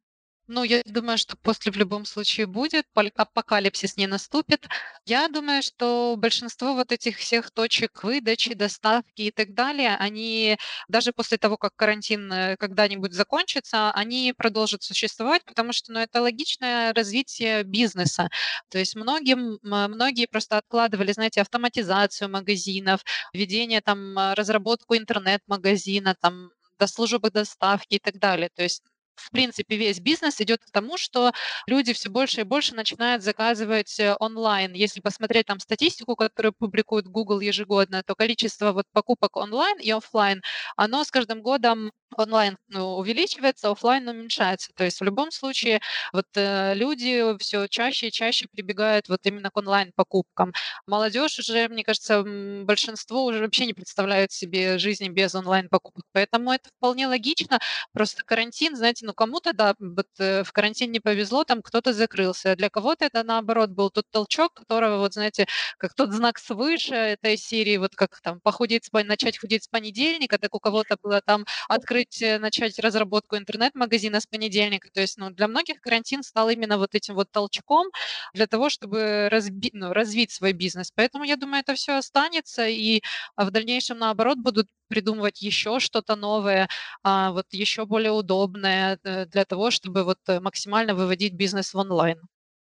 [0.54, 2.86] Ну, я думаю, что после в любом случае будет,
[3.16, 4.68] апокалипсис не наступит.
[5.06, 10.58] Я думаю, что большинство вот этих всех точек выдачи, доставки и так далее, они
[10.90, 16.22] даже после того, как карантин э, когда-нибудь закончится, они продолжат существовать, потому что ну, это
[16.22, 18.28] логичное развитие бизнеса.
[18.70, 26.88] То есть многим, многие просто откладывали, знаете, автоматизацию магазинов, введение там, разработку интернет-магазина, там, до
[26.88, 28.50] службы доставки и так далее.
[28.54, 28.82] То есть
[29.16, 31.32] в принципе, весь бизнес идет к тому, что
[31.68, 34.74] люди все больше и больше начинают заказывать э, онлайн.
[34.74, 40.42] Если посмотреть там статистику, которую публикует Google ежегодно, то количество вот покупок онлайн и офлайн,
[40.76, 44.72] оно с каждым годом онлайн ну, увеличивается, офлайн уменьшается.
[44.76, 45.82] То есть в любом случае
[46.14, 50.54] вот э, люди все чаще и чаще прибегают вот именно к онлайн покупкам.
[50.88, 56.04] Молодежь уже, мне кажется, большинство уже вообще не представляют себе жизни без онлайн покупок.
[56.14, 57.60] Поэтому это вполне логично.
[57.94, 62.56] Просто карантин, знаете, ну кому-то, да, вот э, в карантин не повезло, там кто-то закрылся.
[62.56, 65.46] Для кого-то это наоборот был тот толчок, которого, вот знаете,
[65.78, 70.54] как тот знак свыше этой серии, вот как там похудеть, начать худеть с понедельника, так
[70.56, 74.90] у кого-то было там открыть открыть, э, начать разработку интернет-магазина с понедельника.
[74.94, 77.88] То есть ну, для многих карантин стал именно вот этим вот толчком
[78.34, 80.92] для того, чтобы разби, ну, развить свой бизнес.
[80.96, 83.02] Поэтому я думаю, это все останется, и
[83.36, 86.68] а, в дальнейшем, наоборот, будут придумывать еще что-то новое,
[87.04, 91.78] а, вот еще более удобное э, для того, чтобы вот э, максимально выводить бизнес в
[91.78, 92.20] онлайн.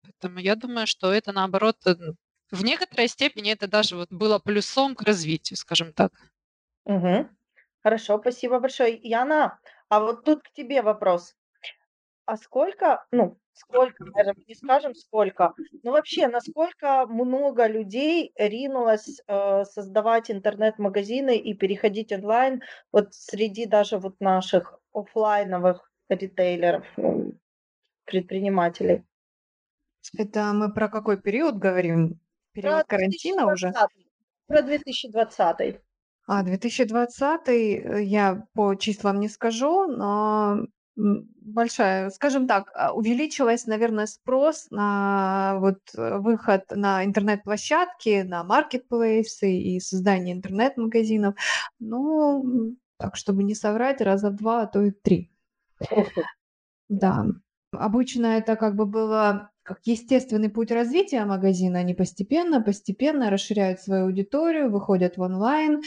[0.02, 1.76] Поэтому я думаю, что это, наоборот,
[2.50, 6.12] в некоторой степени это даже вот было плюсом к развитию, скажем так.
[6.84, 7.28] Угу.
[7.82, 8.98] Хорошо, спасибо большое.
[9.02, 11.34] Яна, А вот тут к тебе вопрос.
[12.24, 19.64] А сколько, ну, сколько, даже не скажем сколько, но вообще, насколько много людей ринулось э,
[19.64, 27.32] создавать интернет-магазины и переходить онлайн вот среди даже вот наших офлайновых ритейлеров, ну,
[28.04, 29.02] предпринимателей?
[30.16, 32.20] Это мы про какой период говорим?
[32.52, 33.72] Период Про карантина уже?
[33.72, 34.06] 2020.
[34.46, 35.80] Про 2020.
[36.26, 44.06] А, 2020, э, я по числам не скажу, но большая, скажем так, а, увеличилась, наверное,
[44.06, 51.34] спрос на вот э, выход на интернет-площадки, на маркетплейсы и создание интернет-магазинов.
[51.80, 55.30] Ну, так, чтобы не соврать, раза в два, а то и три.
[56.88, 57.26] Да.
[57.72, 61.78] Обычно это как бы было как естественный путь развития магазина.
[61.78, 65.80] Они постепенно, постепенно расширяют свою аудиторию, выходят в онлайн.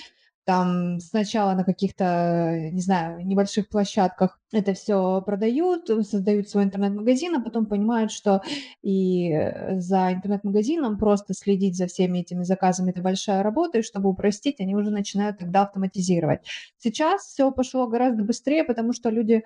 [0.45, 7.41] Там сначала на каких-то, не знаю, небольших площадках это все продают, создают свой интернет-магазин, а
[7.41, 8.41] потом понимают, что
[8.83, 14.09] и э, за интернет-магазином просто следить за всеми этими заказами это большая работа, и чтобы
[14.09, 16.41] упростить, они уже начинают тогда автоматизировать.
[16.77, 19.43] Сейчас все пошло гораздо быстрее, потому что люди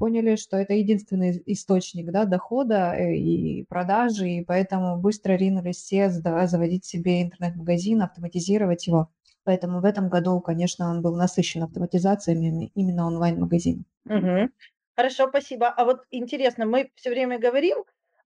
[0.00, 6.10] поняли, что это единственный источник да, дохода э, и продажи, и поэтому быстро ринулись все
[6.10, 9.10] заводить себе интернет-магазин, автоматизировать его.
[9.50, 13.84] Поэтому в этом году, конечно, он был насыщен автоматизациями именно онлайн-магазин.
[14.04, 14.48] Угу.
[14.96, 15.66] Хорошо, спасибо.
[15.66, 17.78] А вот интересно, мы все время говорим,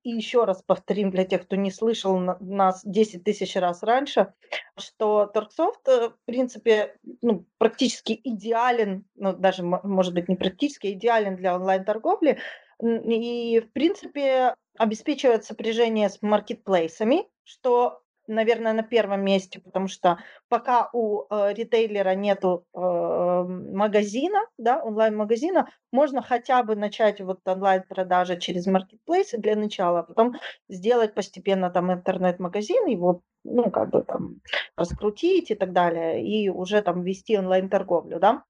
[0.02, 4.34] и еще раз повторим для тех, кто не слышал нас 10 тысяч раз раньше,
[4.78, 11.36] что Торксофт, э, в принципе, ну, практически идеален, ну, даже, может быть, не практически, идеален
[11.36, 12.38] для онлайн-торговли,
[12.82, 20.90] и, в принципе, обеспечивает сопряжение с маркетплейсами, что наверное, на первом месте, потому что пока
[20.92, 28.66] у э, ритейлера нету э, магазина, да, онлайн-магазина, можно хотя бы начать вот онлайн-продажи через
[28.66, 30.34] маркетплейсы для начала, а потом
[30.68, 34.40] сделать постепенно там интернет-магазин, его, ну, как бы там
[34.76, 38.44] раскрутить и так далее, и уже там вести онлайн-торговлю, да.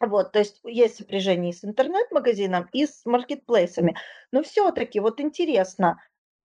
[0.00, 3.96] Вот, то есть есть сопряжение с интернет-магазином и с маркетплейсами.
[4.32, 6.00] Но все-таки вот интересно,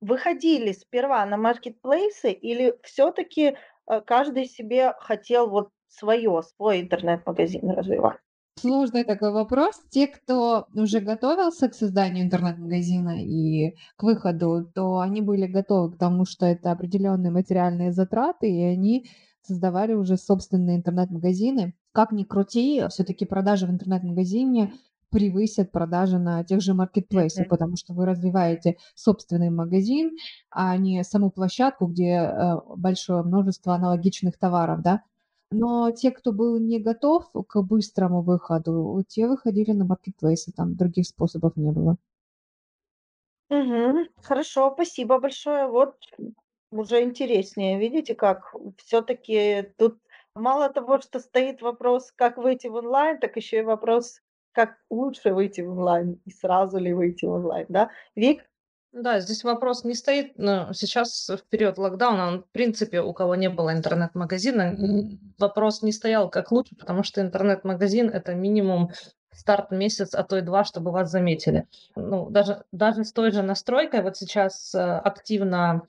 [0.06, 3.56] выходили сперва на маркетплейсы или все-таки
[3.90, 8.18] э, каждый себе хотел вот свое, свой интернет-магазин развивать?
[8.58, 9.82] Сложный такой вопрос.
[9.90, 15.98] Те, кто уже готовился к созданию интернет-магазина и к выходу, то они были готовы к
[15.98, 19.08] тому, что это определенные материальные затраты, и они
[19.42, 21.76] создавали уже собственные интернет-магазины.
[21.92, 24.74] Как ни крути, все-таки продажи в интернет-магазине
[25.10, 30.16] превысят продажи на тех же маркетплейсах, потому что вы развиваете собственный магазин,
[30.50, 35.02] а не саму площадку, где э, большое множество аналогичных товаров, да.
[35.52, 41.08] Но те, кто был не готов к быстрому выходу, те выходили на маркетплейсы, там других
[41.08, 41.98] способов не было.
[43.50, 44.08] Угу.
[44.24, 45.68] Хорошо, спасибо большое.
[45.68, 45.96] Вот
[46.72, 47.80] уже интереснее.
[47.80, 50.00] Видите, как все-таки тут
[50.36, 54.22] мало того, что стоит вопрос, как выйти в онлайн, так еще и вопрос,
[54.56, 57.90] как лучше выйти в онлайн и сразу ли выйти в онлайн, да?
[58.16, 58.46] Вик?
[58.94, 60.38] Да, здесь вопрос не стоит.
[60.38, 64.78] Но сейчас в период локдауна, он, в принципе, у кого не было интернет-магазина,
[65.38, 68.92] вопрос не стоял как лучше, потому что интернет-магазин это минимум
[69.34, 71.68] старт месяц, а то и два, чтобы вас заметили.
[71.98, 75.82] Ну, даже, даже с той же настройкой, вот сейчас э, активно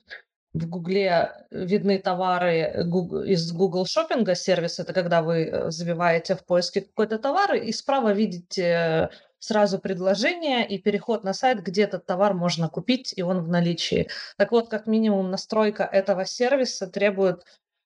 [0.53, 2.85] в Гугле видны товары
[3.25, 4.79] из Google шопинга сервис.
[4.79, 10.79] Это когда вы э, забиваете в поиске какой-то товар, и справа видите сразу предложение и
[10.79, 14.09] переход на сайт, где этот товар можно купить, и он в наличии.
[14.37, 17.43] Так вот, как минимум настройка этого сервиса требует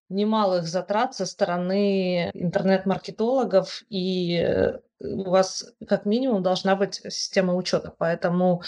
[0.10, 7.93] немалых затрат со стороны интернет-маркетологов, и э, у вас как минимум должна быть система учета.
[7.97, 8.62] Поэтому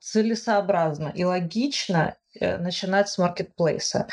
[0.00, 4.06] целесообразно и логично Э, начинать с маркетплейса.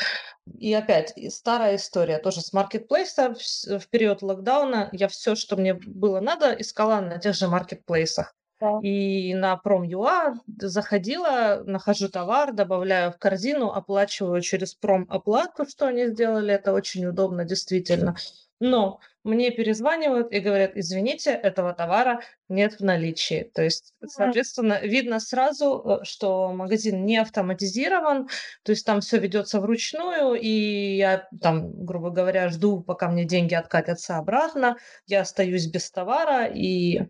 [0.58, 3.36] И опять, старая история тоже с маркетплейса.
[3.36, 8.34] В, период локдауна я все, что мне было надо, искала на тех же маркетплейсах.
[8.60, 8.80] Да.
[8.82, 16.56] И на Prom.ua заходила, нахожу товар, добавляю в корзину, оплачиваю через пром-оплату, что они сделали.
[16.56, 18.16] Это очень удобно, действительно.
[18.60, 23.52] Но мне перезванивают и говорят, извините, этого товара нет в наличии.
[23.54, 28.30] То есть, соответственно, видно сразу, э, что магазин не автоматизирован,
[28.64, 33.54] то есть там все ведется вручную, и я там, грубо говоря, жду, пока мне деньги
[33.54, 37.02] откатятся обратно, я остаюсь без товара, и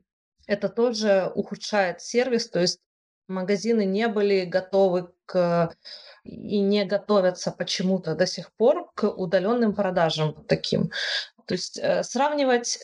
[0.47, 2.79] это тоже ухудшает сервис, то есть
[3.27, 5.75] магазины не были готовы к
[6.23, 10.91] и не готовятся почему-то до сих пор к удаленным продажам таким.
[11.47, 12.79] То есть э, сравнивать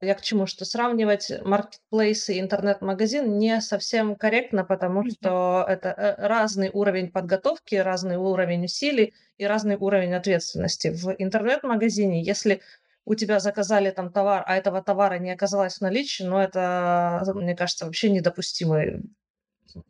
[0.00, 0.46] Я к чему?
[0.46, 7.76] Что сравнивать маркетплейс и интернет-магазин не совсем корректно, потому что это э, разный уровень подготовки,
[7.76, 10.88] разный уровень усилий и разный уровень ответственности.
[10.88, 12.60] В интернет-магазине, если
[13.06, 17.56] у тебя заказали там товар, а этого товара не оказалось в наличии, ну это, мне
[17.56, 19.02] кажется, вообще недопустимый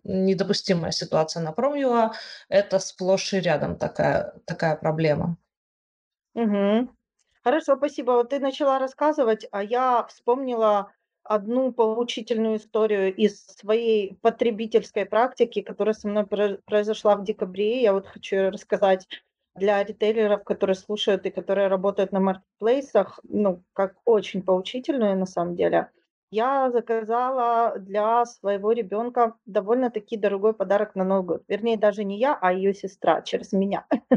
[0.04, 2.12] недопустимая ситуация на Промюа.
[2.48, 5.36] Это сплошь и рядом такая, такая проблема.
[6.34, 6.96] Мгм.
[7.46, 8.10] Хорошо, спасибо.
[8.14, 10.92] Вот ты начала рассказывать, а я вспомнила
[11.22, 17.82] одну поучительную историю из своей потребительской практики, которая со мной про- произошла в декабре.
[17.82, 19.06] Я вот хочу рассказать
[19.54, 25.54] для ритейлеров, которые слушают и которые работают на маркетплейсах, ну, как очень поучительную на самом
[25.54, 25.92] деле.
[26.32, 31.44] Я заказала для своего ребенка довольно-таки дорогой подарок на Новый год.
[31.46, 33.86] Вернее, даже не я, а ее сестра через меня.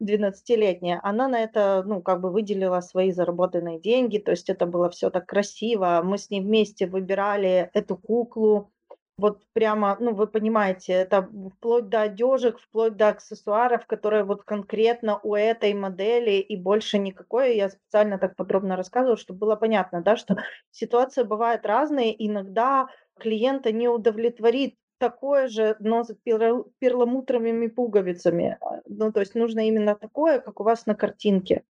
[0.00, 4.90] 12-летняя, она на это, ну, как бы выделила свои заработанные деньги, то есть это было
[4.90, 6.00] все так красиво.
[6.04, 8.70] Мы с ней вместе выбирали эту куклу.
[9.18, 15.20] Вот прямо, ну, вы понимаете, это вплоть до одежек, вплоть до аксессуаров, которые вот конкретно
[15.22, 17.56] у этой модели и больше никакой.
[17.56, 20.36] Я специально так подробно рассказываю, чтобы было понятно, да, что
[20.70, 22.14] ситуации бывают разные.
[22.26, 22.88] Иногда
[23.18, 28.58] клиента не удовлетворит такое же, но с перл перламутровыми пуговицами.
[28.60, 31.64] А, ну, то есть нужно именно такое, как у вас на картинке.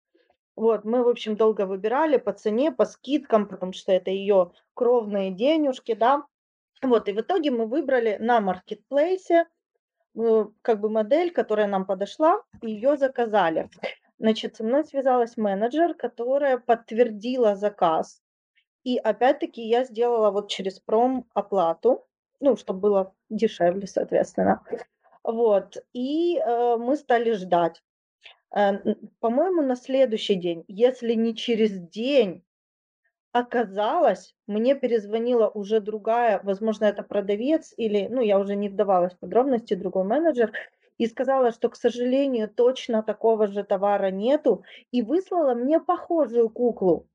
[0.55, 5.31] Вот, мы, в общем, долго выбирали по цене, по скидкам, потому что это ее кровные
[5.31, 6.25] денежки, да.
[6.83, 9.47] Вот, и в итоге мы выбрали на маркетплейсе,
[10.19, 13.69] э, как бы модель, которая нам подошла, её заказали.
[14.19, 18.21] Значит, со мной связалась менеджер, которая подтвердила заказ.
[18.83, 22.05] И опять-таки я сделала вот через пром оплату,
[22.41, 24.61] ну, чтобы было дешевле, соответственно.
[25.23, 27.83] Вот, и, э, мы стали ждать.
[28.55, 28.73] Э,
[29.19, 32.43] по-моему, на следующий день, если не через день,
[33.33, 39.19] оказалось, мне перезвонила уже другая, возможно, это продавец или, ну, я уже не вдавалась в
[39.19, 40.51] подробности, другой менеджер,
[40.97, 47.07] и сказала, что, к сожалению, точно такого же товара нету, и выслала мне похожую куклу.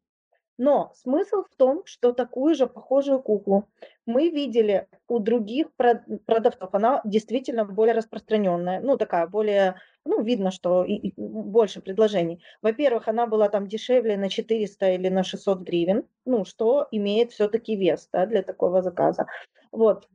[0.59, 3.69] Но смысл в том, что такую же похожую куклу
[4.07, 6.71] мы видели у других прод продавцов.
[6.75, 9.77] Она действительно более распространенная, ну, такая более,
[10.07, 12.43] ну, видно, что и и больше предложений.
[12.63, 17.77] Во-первых, она была там дешевле на 400 или на 600 гривен, ну, что имеет все-таки
[17.77, 19.27] вес, да, для такого заказа.
[19.73, 20.09] Вот.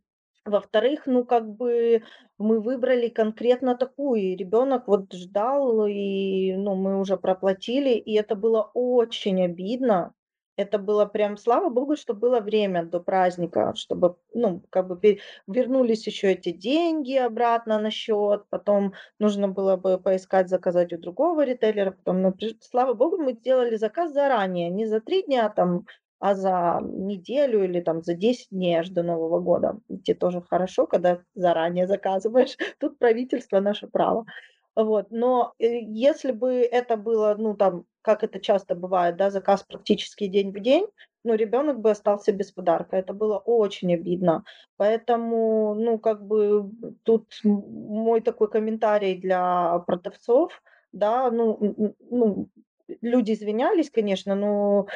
[0.45, 2.03] Во-вторых, ну, как бы
[2.39, 8.35] мы выбрали конкретно такую, и ребенок вот ждал, и, ну, мы уже проплатили, и это
[8.35, 10.13] было очень обидно.
[10.61, 16.07] Это было прям, слава богу, что было время до праздника, чтобы, ну, как бы вернулись
[16.07, 21.91] еще эти деньги обратно на счет, потом нужно было бы поискать, заказать у другого ритейлера,
[21.91, 25.85] потом, ну, слава богу, мы сделали заказ заранее, не за 3 дня там,
[26.19, 29.79] а за неделю или там за 10 дней аж до Нового года.
[30.03, 32.55] Те тоже хорошо, когда заранее заказываешь.
[32.79, 34.25] Тут правительство наше право.
[34.83, 39.63] Вот, но, э, если бы это было, ну, там, как это часто бывает, да, заказ
[39.63, 40.87] практически день в день,
[41.23, 42.97] ну, ребенок бы остался без подарка.
[42.97, 44.43] Это было очень обидно.
[44.77, 46.69] Поэтому, ну, как бы
[47.03, 50.61] тут мой такой комментарий для продавцов,
[50.91, 51.57] да, ну,
[52.09, 52.49] ну,
[53.01, 54.87] люди извинялись, конечно, но,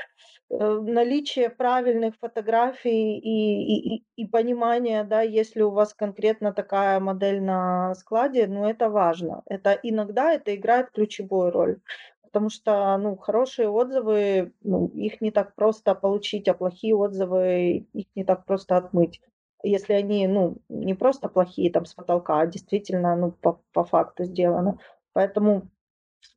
[0.50, 7.42] э, наличие правильных фотографий и и и понимание, да, если у вас конкретно такая модель
[7.44, 9.44] на складе, ну, это важно.
[9.48, 11.80] Это иногда это играет ключевую роль,
[12.24, 18.08] потому что, ну, хорошие отзывы, ну, их не так просто получить, а плохие отзывы, их
[18.16, 19.22] не так просто отмыть.
[19.64, 24.24] Если они, ну, не просто плохие там с потолка, а действительно, ну, по по факту
[24.26, 24.78] сделаны.
[25.14, 25.70] Поэтому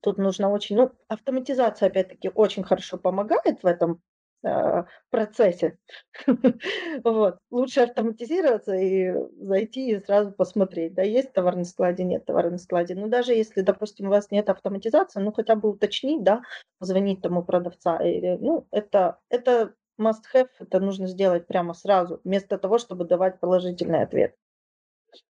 [0.00, 4.02] тут нужно очень ну, автоматизация опять-таки очень хорошо помогает в этом,
[4.44, 5.78] э, процессе.
[7.04, 7.38] Вот.
[7.50, 12.58] Лучше автоматизироваться и зайти и сразу посмотреть, да, есть товар на складе, нет товара на
[12.58, 12.94] складе.
[12.94, 16.42] Но даже если, допустим, у вас нет автоматизации, ну, хотя бы уточнить, да,
[16.78, 22.58] позвонить тому продавца или, ну, это это must have, это нужно сделать прямо сразу, вместо
[22.58, 24.34] того, чтобы давать положительный ответ.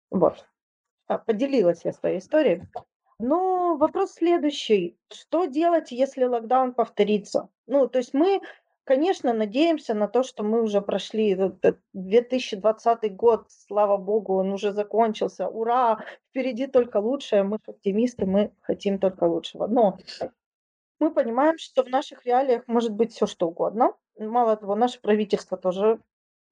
[0.09, 0.45] Вот.
[1.07, 2.63] А, поделилась я своей историей.
[3.19, 7.49] Но вопрос следующий: что делать, если локдаун повторится?
[7.65, 8.41] Ну, то есть мы,
[8.83, 14.73] конечно, надеемся на то, что мы уже прошли этот 2020 год, слава богу, он уже
[14.73, 15.47] закончился.
[15.47, 16.03] Ура!
[16.29, 17.43] Впереди только лучшее.
[17.43, 19.67] Мы оптимисты, мы хотим только лучшего.
[19.67, 19.97] Но
[20.99, 23.93] мы понимаем, что в наших реалиях может быть все что угодно.
[24.17, 25.99] Мало того, наше правительство тоже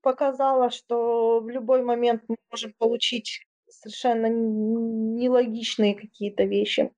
[0.02, 3.46] показало, что в любой момент мы можем получить
[3.82, 6.92] совершенно нелогичные какие-то вещи.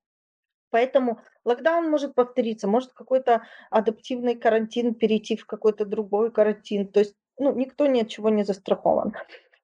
[0.70, 6.88] Поэтому локдаун может повториться, может какой-то адаптивный карантин перейти в какой-то другой карантин.
[6.88, 9.14] То есть ну, никто ни от чего не застрахован.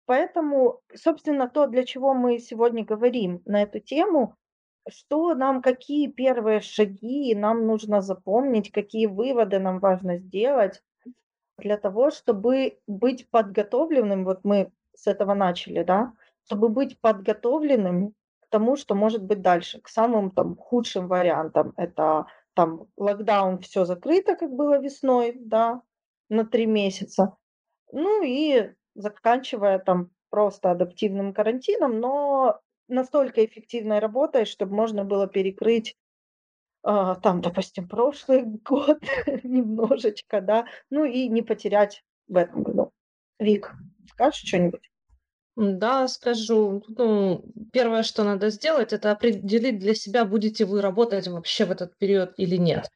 [0.07, 4.37] Поэтому, собственно, то, для чего мы сегодня говорим на эту тему,
[4.89, 10.83] что нам, какие первые шаги нам нужно запомнить, какие выводы нам важно сделать
[11.59, 16.13] для того, чтобы быть подготовленным, вот мы с этого начали, да,
[16.45, 21.73] чтобы быть подготовленным к тому, что может быть дальше, к самым там худшим вариантам.
[21.77, 25.83] Это там локдаун, все закрыто, как было весной, да,
[26.29, 27.37] на три месяца.
[27.93, 35.97] Ну и заканчивая там просто адаптивным карантином, но настолько эффективной работой, чтобы можно было перекрыть
[36.83, 39.01] а, там, допустим, прошлый год
[39.43, 42.93] немножечко, да, ну и не потерять в этом году.
[43.39, 43.73] Вик,
[44.09, 44.92] скажешь что-нибудь?
[45.57, 46.83] Да, скажу.
[46.89, 51.97] Ну, первое, что надо сделать, это определить для себя, будете вы работать вообще в этот
[51.99, 52.89] период или нет.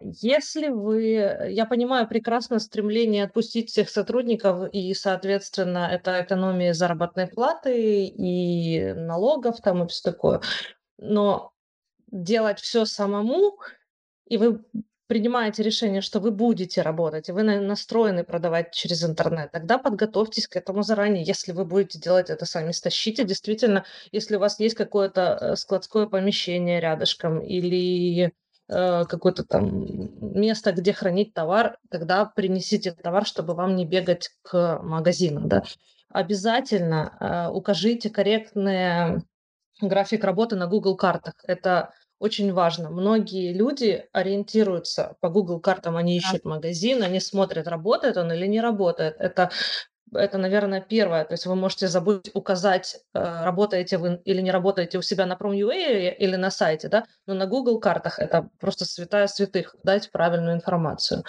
[0.00, 8.06] Если вы, я понимаю прекрасно стремление отпустить всех сотрудников, и, соответственно, это экономия заработной платы
[8.06, 10.40] и налогов там и все такое.
[10.98, 11.52] Но
[12.10, 13.58] делать все самому,
[14.26, 14.64] и вы
[15.06, 20.56] принимаете решение, что вы будете работать, и вы настроены продавать через интернет, тогда подготовьтесь к
[20.56, 21.24] этому заранее.
[21.24, 23.24] Если вы будете делать это сами, стащите.
[23.24, 28.32] Действительно, если у вас есть какое-то э, складское помещение рядышком или
[28.68, 29.86] э, какое-то там
[30.20, 35.46] место, где хранить товар, тогда принесите товар, чтобы вам не бегать к магазину.
[35.46, 35.64] Да?
[36.08, 39.22] Обязательно э, укажите корректный
[39.80, 41.34] график работы на Google картах.
[41.44, 42.90] Это очень важно.
[42.90, 48.60] Многие люди ориентируются по Google картам, они ищут магазин, они смотрят, работает он или не
[48.60, 49.16] работает.
[49.18, 49.50] Это
[50.12, 51.24] это, наверное, первое.
[51.24, 55.34] То есть вы можете забыть указать, э, работаете вы или не работаете у себя на
[55.34, 60.54] Prom.ua или на сайте, да, но на Google картах это просто святая святых, дать правильную
[60.54, 61.24] информацию.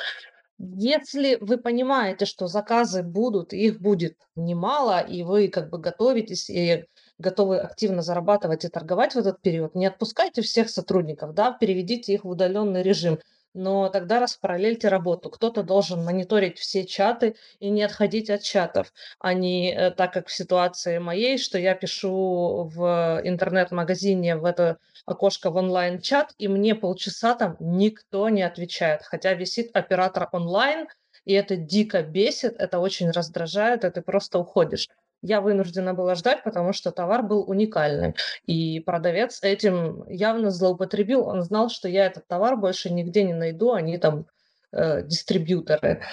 [0.57, 6.85] Если вы понимаете, что заказы будут, их будет немало, и вы как бы готовитесь и
[7.17, 12.23] готовы активно зарабатывать и торговать в этот период, не отпускайте всех сотрудников, да, переведите их
[12.23, 13.19] в удаленный режим.
[13.53, 15.29] Но тогда распараллельте работу.
[15.29, 20.27] Кто-то должен мониторить все чаты и не отходить от чатов, а не э, так, как
[20.27, 26.75] в ситуации моей, что я пишу в интернет-магазине в это окошко в онлайн-чат, и мне
[26.75, 30.87] полчаса там никто не отвечает, хотя висит оператор онлайн,
[31.23, 34.89] и это дико бесит, это очень раздражает, и ты просто уходишь
[35.25, 38.13] я вынуждена была ждать, потому что товар был уникальным.
[38.45, 41.25] И продавец этим явно злоупотребил.
[41.27, 44.27] Он знал, что я этот товар больше нигде не найду, они там
[44.71, 46.03] э, дистрибьюторы.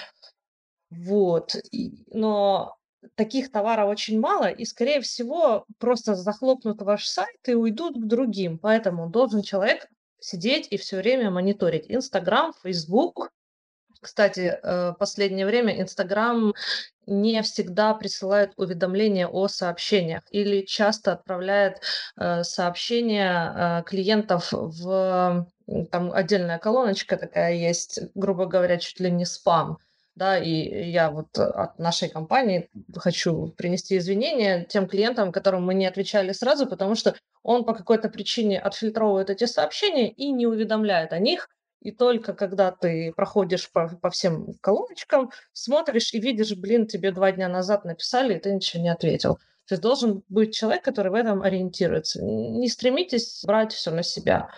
[0.89, 1.55] Вот.
[1.71, 2.75] И, но
[3.15, 8.57] таких товаров очень мало, и, скорее всего, просто захлопнут ваш сайт и уйдут к другим.
[8.57, 9.87] Поэтому должен человек
[10.19, 13.31] сидеть и все время мониторить Инстаграм, Фейсбук,
[14.03, 16.53] кстати, э, последнее время Инстаграм
[17.07, 21.81] не всегда присылает уведомления о сообщениях или часто отправляет
[22.17, 25.47] э, сообщения э, клиентов в
[25.91, 29.77] там отдельная колоночка такая есть, грубо говоря, чуть ли не спам.
[30.15, 35.87] Да, и я вот от нашей компании хочу принести извинения тем клиентам, которым мы не
[35.87, 41.19] отвечали сразу, потому что он по какой-то причине отфильтровывает эти сообщения и не уведомляет о
[41.19, 41.49] них,
[41.83, 47.33] и только когда ты проходишь по, по всем колоночкам, смотришь и видишь, блин, тебе два
[47.33, 49.35] дня назад написали, и ты ничего не ответил.
[49.67, 52.23] То есть должен быть человек, который в этом ориентируется.
[52.23, 54.49] Не стремитесь брать все на себя.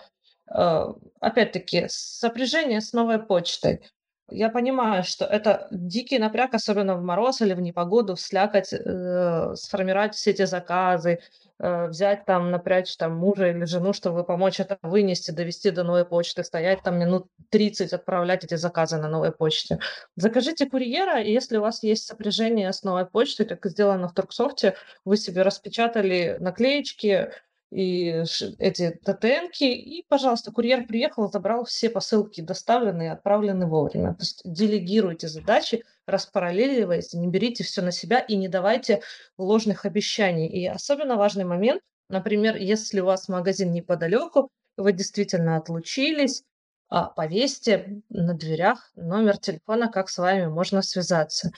[0.54, 0.86] Э,
[1.20, 3.82] опять-таки, сопряжение с новой почтой.
[4.28, 10.16] Я понимаю, что это дикий напряг, особенно в мороз или в непогоду, слякоть, э, сформировать
[10.16, 11.20] все эти заказы,
[11.60, 16.04] э, взять там, напрячь там мужа или жену, чтобы помочь это вынести, довести до новой
[16.04, 19.78] почты, стоять там минут 30, отправлять эти заказы на новой почте.
[20.16, 24.74] Закажите курьера, и если у вас есть сопряжение с новой почтой, как сделано в Торксофте,
[25.04, 27.30] вы себе распечатали наклеечки,
[27.70, 28.22] и
[28.58, 34.14] эти ТТНки, и, пожалуйста, курьер приехал, забрал все посылки доставленные, отправлены вовремя.
[34.14, 39.02] То есть делегируйте задачи, распараллеливайте, не берите все на себя и не давайте
[39.36, 40.46] ложных обещаний.
[40.46, 46.44] И особенно важный момент, например, если у вас магазин неподалеку, вы действительно отлучились,
[46.88, 51.50] а, повесьте на дверях номер телефона, как с вами можно связаться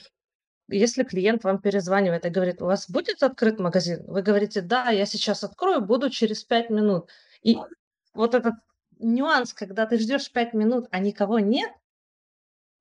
[0.69, 5.05] если клиент вам перезванивает и говорит, у вас будет открыт магазин, вы говорите, да, я
[5.05, 7.09] сейчас открою, буду через пять минут.
[7.41, 7.57] И
[8.13, 8.55] вот этот
[8.99, 11.71] нюанс, когда ты ждешь пять минут, а никого нет,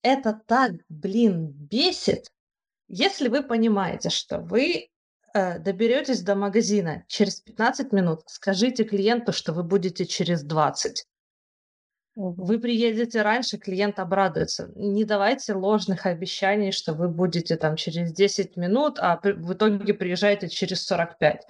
[0.03, 2.31] это так, блин, бесит.
[2.89, 4.91] Если вы понимаете, что вы
[5.35, 11.07] э, доберетесь до магазина через 15 минут, скажите клиенту, что вы будете через 20.
[12.21, 14.73] Вы приедете раньше, клиент обрадуется.
[14.75, 20.49] Не давайте ложных обещаний, что вы будете там через 10 минут, а в итоге приезжаете
[20.49, 21.47] через 45.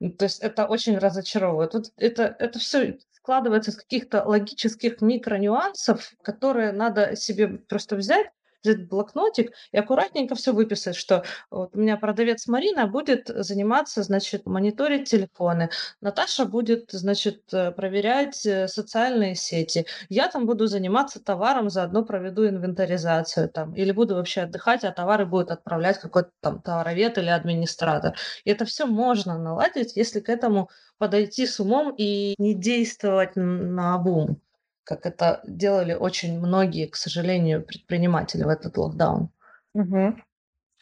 [0.00, 1.72] Ну, то есть это очень разочаровывает.
[1.72, 8.26] Вот это, это все складывается из каких-то логических микронюансов, которые надо себе просто взять
[8.64, 14.46] взять блокнотик и аккуратненько все выписать, что вот у меня продавец Марина будет заниматься, значит,
[14.46, 21.70] мониторить телефоны, Наташа будет, значит, э, проверять э, социальные сети, я там буду заниматься товаром,
[21.70, 27.18] заодно проведу инвентаризацию там, или буду вообще отдыхать, а товары будет отправлять какой-то там товаровед
[27.18, 28.16] или администратор.
[28.44, 33.94] И это все можно наладить, если к этому подойти с умом и не действовать на
[33.94, 34.40] обум
[34.84, 39.30] как это делали очень многие, к сожалению, предприниматели в этот локдаун.
[39.74, 40.16] Угу.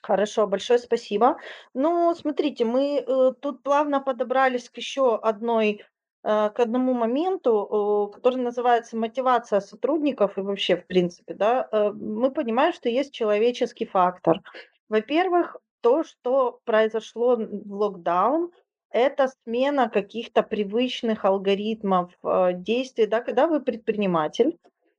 [0.03, 1.37] Хорошо, большое спасибо.
[1.75, 5.85] Ну, смотрите, мы э, тут плавно подобрались к еще одной,
[6.25, 11.93] э, к одному моменту, э, который называется мотивация сотрудников и вообще, в принципе, да, э,
[11.93, 14.41] мы понимаем, что есть человеческий фактор.
[14.89, 18.51] Во-первых, то, что произошло в локдаун,
[18.93, 24.59] это смена каких-то привычных алгоритмов э, действий, да, когда вы предприниматель,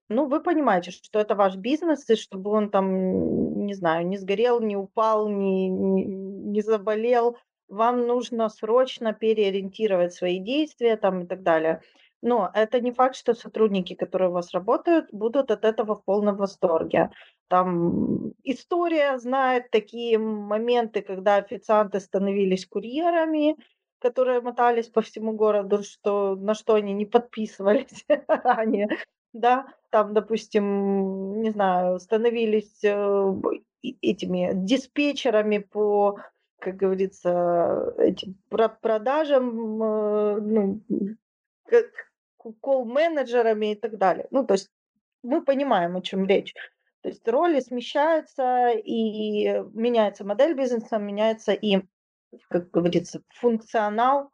[0.10, 4.60] ну, вы понимаете, что это ваш бизнес, и чтобы он там, не знаю, не сгорел,
[4.60, 7.38] не упал, не, не, не заболел,
[7.68, 11.82] вам нужно срочно переориентировать свои действия там и так далее.
[12.22, 16.38] Но это не факт, что сотрудники, которые у вас работают, будут от этого в полном
[16.38, 17.10] восторге.
[17.50, 23.58] Там история знает такие моменты, когда официанты становились курьерами,
[24.04, 28.90] которые мотались по всему городу, что, на что они не подписывались ранее,
[29.32, 33.34] да, там, допустим, не знаю, становились э,
[34.02, 36.20] этими диспетчерами по,
[36.60, 40.82] как говорится, этим продажам, э, ну,
[42.60, 44.28] колл-менеджерами и так далее.
[44.32, 44.70] Ну, то есть
[45.24, 46.54] мы понимаем, о чем речь.
[47.04, 51.84] То есть роли смещаются, и меняется модель бизнеса, меняется и
[52.50, 54.32] как говорится, функционал,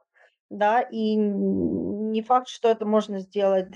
[0.50, 3.68] да, и не факт, что это можно сделать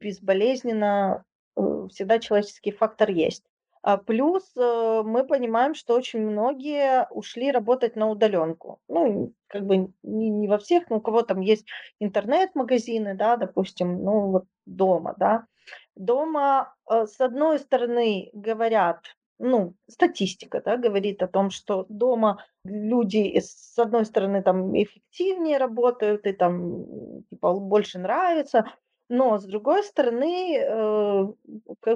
[0.00, 1.24] безболезненно,
[1.56, 3.44] э, всегда человеческий фактор есть.
[3.82, 8.80] А плюс э, мы понимаем, что очень многие ушли работать на удаленку.
[8.88, 11.66] Ну, как бы не, не во всех, но у кого там есть
[12.00, 15.46] интернет-магазины, да, допустим, ну вот дома, да.
[15.94, 19.00] Дома, э, с одной стороны, говорят,
[19.38, 26.26] ну, статистика, да, говорит о том, что дома люди, с одной стороны, там эффективнее работают
[26.26, 28.64] и там типа больше нравится,
[29.08, 31.26] но с другой стороны, э,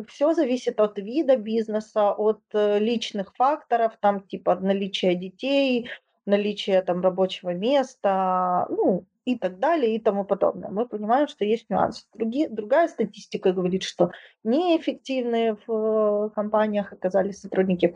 [0.09, 5.91] все зависит от вида бизнеса, от э, личных факторов, там типа наличия детей,
[6.25, 10.71] наличия там рабочего места, ну, и так далее и тому подобное.
[10.71, 12.07] Мы понимаем, что есть нюансы.
[12.15, 14.11] Другие, другая статистика говорит, что
[14.43, 17.95] неэффективные в э, компаниях оказались сотрудники.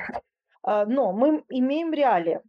[0.62, 2.40] А, но мы имеем реалии.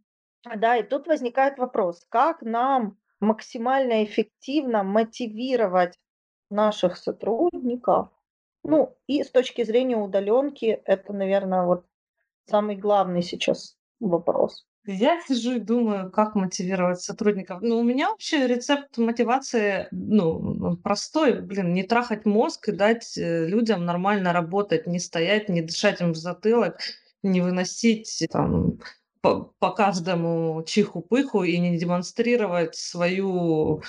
[0.56, 5.98] Да, и тут возникает вопрос, как нам максимально эффективно мотивировать
[6.50, 8.10] наших сотрудников.
[8.62, 11.84] Ну, и с точки зрения удаленки, это, наверное, вот
[12.46, 14.67] самый главный сейчас вопрос.
[14.86, 17.60] Я сижу и думаю, как мотивировать сотрудников.
[17.60, 21.40] Ну, у меня вообще рецепт мотивации, ну, простой.
[21.40, 26.12] Блин, не трахать мозг и дать э, людям нормально работать, не стоять, не дышать им
[26.12, 26.78] в затылок,
[27.22, 28.78] не выносить там
[29.20, 33.82] по, по каждому чиху-пыху и не демонстрировать свою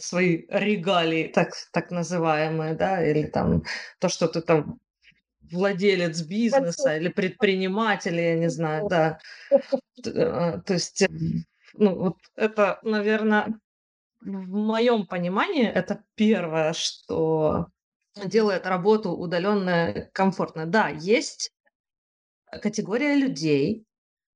[0.00, 3.62] свои регалии, так, так называемые, да, или там
[4.00, 4.78] то, что ты там
[5.50, 9.18] владелец бизнеса или предприниматель, я не знаю, да.
[10.06, 11.02] Э, то есть,
[11.74, 13.58] ну, вот это, наверное,
[14.20, 17.68] в моем понимании, это первое, что
[18.24, 20.66] делает работу удаленно комфортно.
[20.66, 21.50] Да, есть
[22.50, 23.84] категория людей,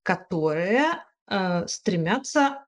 [0.03, 2.65] которые э, стремятся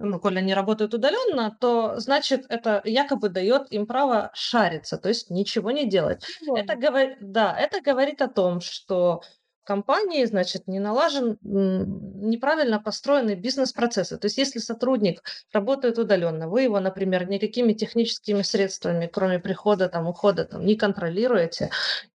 [0.00, 5.30] ну, коли они работают удаленно, то значит это якобы дает им право шариться, то есть
[5.30, 6.24] ничего не делать.
[6.56, 9.22] Это говорит, да, это говорит о том, что
[9.70, 14.18] компании, значит, не налажен, неправильно построены бизнес-процессы.
[14.18, 20.08] То есть если сотрудник работает удаленно, вы его, например, никакими техническими средствами, кроме прихода, там,
[20.08, 21.70] ухода, там, не контролируете,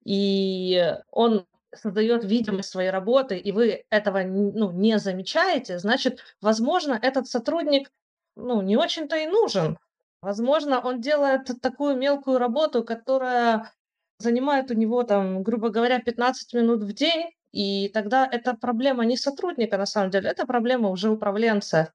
[0.05, 7.29] и он создает видимость своей работы, и вы этого ну, не замечаете, значит, возможно, этот
[7.29, 7.93] сотрудник
[8.35, 9.79] ну, не очень-то и нужен.
[10.23, 13.71] Возможно, он делает такую мелкую работу, которая
[14.19, 19.17] занимает у него, там, грубо говоря, 15 минут в день, и тогда это проблема не
[19.17, 21.93] сотрудника, на самом деле, это проблема уже управленца.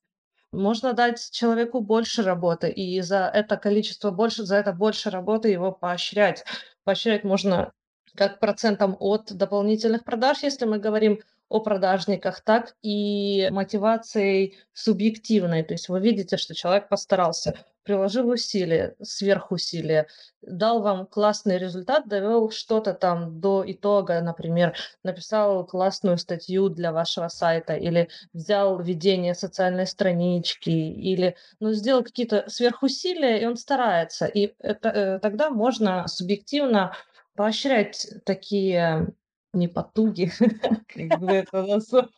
[0.53, 5.73] Можно дать человеку больше работы, и за это количество больше, за это больше работы его
[5.73, 6.45] поощрять.
[6.85, 7.73] Поощрять можно
[8.15, 15.63] как процентом от дополнительных продаж, если мы говорим о продажниках, так и мотивацией субъективной.
[15.63, 17.59] То есть вы видите, что человек постарался,
[17.89, 20.05] приложил усилия, сверхусилия,
[20.43, 27.29] дал вам классный результат, довел что-то там до итога, например, написал классную статью для вашего
[27.29, 34.27] сайта или взял ведение социальной странички или ну, сделал какие-то сверхусилия, и он старается.
[34.27, 36.95] И это, э, тогда можно субъективно
[37.35, 39.07] поощрять такие
[39.51, 40.31] не потуги,
[41.09, 42.11] как бы это назвать,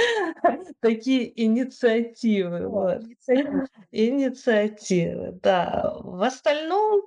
[0.80, 2.68] такие инициативы.
[2.68, 3.02] Вот.
[3.90, 5.94] Инициативы, да.
[6.00, 7.02] В остальном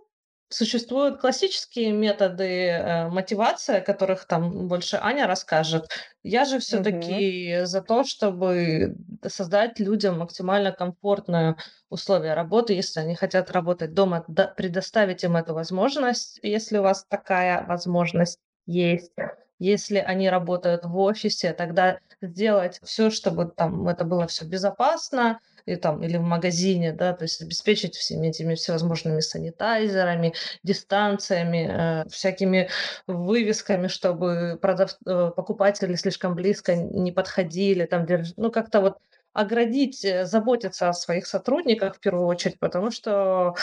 [0.53, 5.87] существуют классические методы э, мотивации, о которых там больше Аня расскажет.
[6.21, 8.95] Я же все-таки за то, чтобы
[9.27, 11.57] создать людям максимально комфортные
[11.89, 17.05] условия работы, если они хотят работать дома, да, предоставить им эту возможность, если у вас
[17.09, 19.11] такая возможность есть.
[19.59, 25.75] Если они работают в офисе, тогда сделать все, чтобы там это было все безопасно, и
[25.75, 30.33] там, или в магазине, да, то есть обеспечить всеми этими всевозможными санитайзерами,
[30.63, 32.69] дистанциями, э, всякими
[33.07, 34.97] вывесками, чтобы продав...
[35.05, 38.33] э, покупатели слишком близко не подходили, там, держ...
[38.35, 38.97] ну, как-то вот
[39.31, 43.55] оградить, э, заботиться о своих сотрудниках в первую очередь, потому что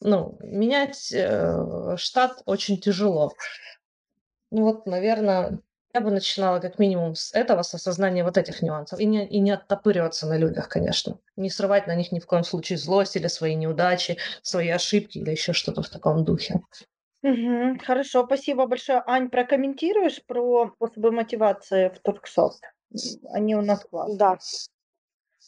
[0.00, 3.32] ну, менять э, штат очень тяжело.
[4.50, 5.60] Ну вот, наверное,
[5.94, 8.98] я бы начинала как минимум с этого, с осознания вот этих нюансов.
[9.00, 11.18] И не, и не оттопыриваться на людях, конечно.
[11.36, 15.30] Не срывать на них ни в коем случае злость или свои неудачи, свои ошибки или
[15.30, 16.60] еще что-то в таком духе.
[17.22, 17.78] Мгм.
[17.80, 19.02] Хорошо, спасибо большое.
[19.06, 22.62] Ань, прокомментируешь про способы мотивации в Турксофт?
[23.32, 24.18] Они у нас классные.
[24.18, 24.38] Да.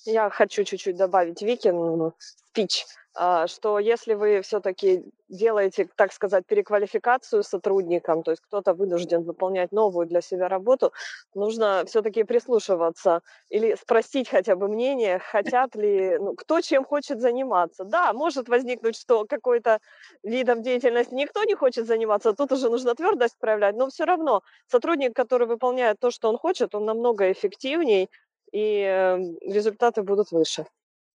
[0.05, 2.87] Я хочу чуть-чуть добавить Викин спич.
[3.13, 9.73] А, что если вы все-таки делаете, так сказать, переквалификацию сотрудникам, то есть кто-то вынужден выполнять
[9.73, 10.93] новую для себя работу,
[11.35, 17.85] нужно все-таки прислушиваться или спросить хотя бы мнение, хотят ли, ну, кто чем хочет заниматься.
[17.85, 19.81] Да, может возникнуть, что какой-то
[20.23, 25.17] видом деятельности никто не хочет заниматься, тут уже нужно твердость проявлять, но все равно сотрудник,
[25.17, 28.09] который выполняет то, что он хочет, он намного эффективней,
[28.53, 30.67] и э, результаты будут выше.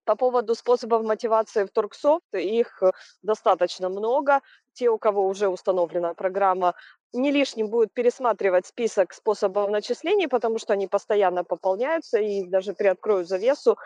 [0.06, 4.42] По поводу способов мотивации в Торксофт, их э, достаточно много.
[4.74, 6.76] Те, у кого уже установлена программа,
[7.14, 13.26] не лишним будет пересматривать список способов начислений, потому что они постоянно пополняются, и даже приоткрою
[13.26, 13.78] завесу,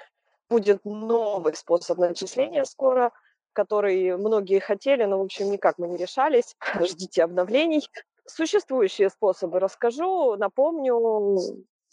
[0.50, 3.12] будет новый способ начисления скоро,
[3.54, 6.56] который многие хотели, но, в общем, никак мы не решались.
[6.82, 7.88] Ждите обновлений.
[8.26, 11.38] Существующие способы расскажу, напомню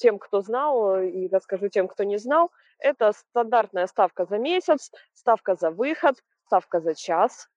[0.05, 5.55] тем, кто знал, и расскажу тем, кто не знал– это стандартная ставка за месяц, ставка
[5.55, 7.49] за выход, ставка за час,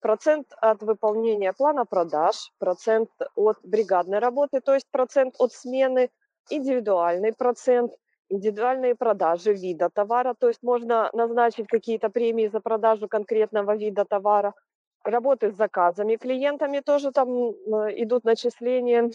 [0.00, 6.10] процент от выполнения плана продаж, процент от бригадной работы, то есть процент от смены,
[6.50, 7.92] индивидуальный процент,
[8.28, 14.52] индивидуальные продажи вида товара, то есть можно назначить какие-то премии за продажу конкретного вида товара,
[15.04, 17.28] работы с заказами клиентами тоже там
[18.02, 19.10] идут начисления,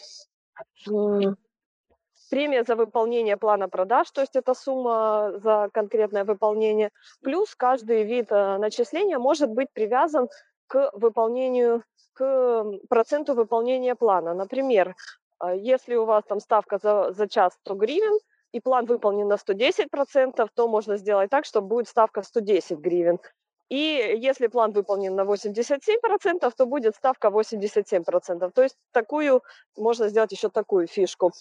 [2.30, 8.32] премия за выполнение плана продаж, то есть это сумма за конкретное выполнение, плюс каждый вид
[8.32, 10.30] э, начисления может быть привязан
[10.68, 14.34] к выполнению, к проценту выполнения плана.
[14.34, 14.96] Например,
[15.44, 18.20] э, если у вас там ставка за, за час 100 гривен,
[18.52, 23.20] и план выполнен на 110%, то можно сделать так, что будет ставка 110 гривен.
[23.70, 28.52] И если план выполнен на 87%, то будет ставка 87%.
[28.52, 29.44] То есть такую,
[29.78, 31.32] можно сделать еще такую фишку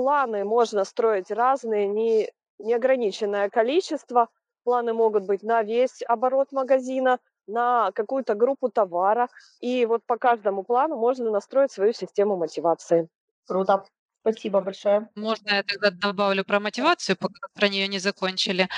[0.00, 4.28] планы можно строить разные, не, неограниченное количество.
[4.64, 9.28] Планы могут быть на весь оборот магазина, на какую-то группу товара.
[9.60, 13.08] И вот по каждому плану можно настроить свою систему мотивации.
[13.46, 13.84] Круто.
[14.22, 15.08] Спасибо большое.
[15.16, 18.68] Можно я тогда добавлю про мотивацию, пока про нее не закончили.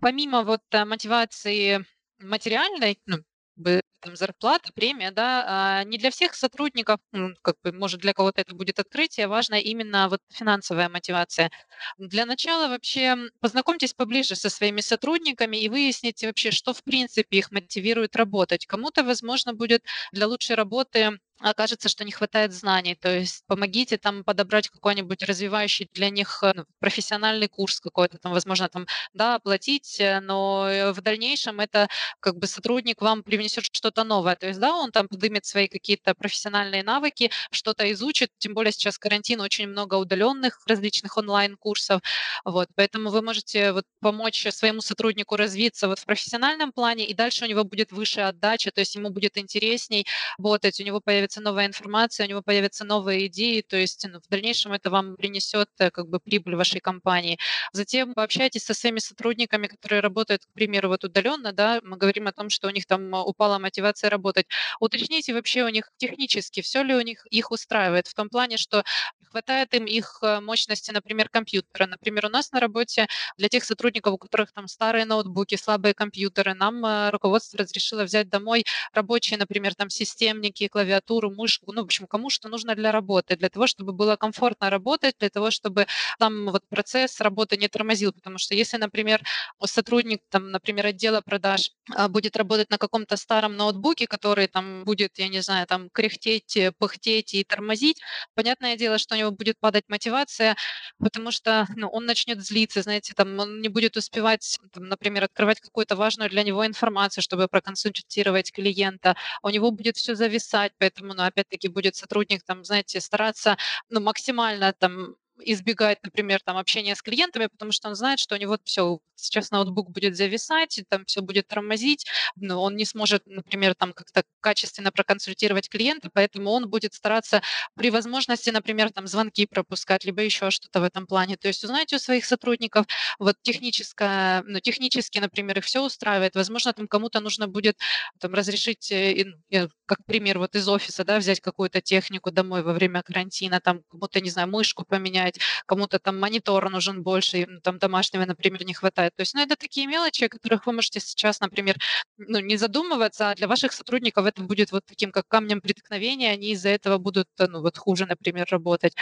[0.00, 1.84] Помимо вот э, мотивации
[2.18, 3.16] материальной, ну,
[3.58, 5.44] бы там зарплата, премия, да,
[5.80, 7.00] а, не для всех сотрудников,
[7.42, 11.50] как бы, может, для кого-то это будет открытие, важна именно вот финансовая мотивация.
[11.98, 17.50] Для начала вообще познакомьтесь поближе со своими сотрудниками и выясните вообще, что в принципе их
[17.52, 18.66] мотивирует работать.
[18.66, 19.82] Кому-то, возможно, будет
[20.12, 22.94] для лучшей работы окажется, что не хватает знаний.
[22.94, 28.68] То есть помогите там подобрать какой-нибудь развивающий для них э, профессиональный курс какой-то, там, возможно,
[28.68, 31.88] там, да, оплатить, э, но э, в дальнейшем это
[32.20, 34.36] как бы сотрудник вам привнесет что-то новое.
[34.36, 38.98] То есть, да, он там подымет свои какие-то профессиональные навыки, что-то изучит, тем более сейчас
[38.98, 42.02] карантин, очень много удаленных различных онлайн-курсов,
[42.44, 47.44] вот, поэтому вы можете вот помочь своему сотруднику развиться вот в профессиональном плане, и дальше
[47.44, 50.06] у него будет выше отдача, то есть ему будет интересней
[50.38, 54.18] работать, у него появится появится новая информация, у него появятся новые идеи, то есть ну,
[54.18, 57.38] в дальнейшем это вам принесет э, как бы прибыль вашей компании.
[57.72, 62.32] Затем пообщайтесь со своими сотрудниками, которые работают, к примеру, вот удаленно, да, мы говорим о
[62.32, 64.46] том, что у них там э, упала мотивация работать.
[64.80, 68.82] Уточните вообще у них технически, все ли у них их устраивает, в том плане, что
[69.30, 71.86] хватает им их э, мощности, например, компьютера.
[71.86, 73.06] Например, у нас на работе
[73.36, 78.64] для тех сотрудников, у которых там старые ноутбуки, слабые компьютеры, нам руководство разрешило взять домой
[78.94, 83.36] рабочие, например, там системники, клавиатуры, клавиатуру, мышку, ну, в общем, кому что нужно для работы,
[83.36, 85.86] для того, чтобы было комфортно работать, для того, чтобы
[86.18, 89.22] там вот процесс работы не тормозил, потому что если, например,
[89.64, 95.18] сотрудник, там, например, отдела продаж а, будет работать на каком-то старом ноутбуке, который там будет,
[95.18, 98.00] я не знаю, там кряхтеть, э, пыхтеть и тормозить,
[98.34, 100.56] понятное дело, что у него будет падать мотивация,
[100.98, 105.60] потому что ну, он начнет злиться, знаете, там он не будет успевать, там, например, открывать
[105.60, 111.14] какую-то важную для него информацию, чтобы проконсультировать клиента, у него будет все зависать, поэтому поэтому,
[111.14, 113.56] ну, опять-таки, будет сотрудник, там, знаете, стараться,
[113.90, 118.38] ну, максимально там избегать, например, там общения с клиентами, потому что он знает, что у
[118.38, 123.74] него все сейчас ноутбук будет зависать, там все будет тормозить, но он не сможет, например,
[123.74, 127.42] там как-то качественно проконсультировать клиента, поэтому он будет стараться
[127.74, 131.36] при возможности, например, там звонки пропускать, либо еще что-то в этом плане.
[131.36, 132.86] То есть узнайте у своих сотрудников,
[133.18, 136.34] вот техническое, ну, технически, например, их все устраивает.
[136.36, 137.76] Возможно, там кому-то нужно будет
[138.20, 142.72] там разрешить, э, э, как пример, вот из офиса, да, взять какую-то технику домой во
[142.72, 145.27] время карантина, там кому-то, не знаю, мышку поменять,
[145.66, 149.14] кому-то там монитор нужен больше, там домашнего, например, не хватает хватает.
[149.16, 151.76] То есть, ну, это такие мелочи, о которых вы можете сейчас, например,
[152.18, 156.52] ну, не задумываться, а для ваших сотрудников это будет вот таким, как камнем преткновения, они
[156.52, 158.94] из-за этого будут, э, ну, вот хуже, например, работать.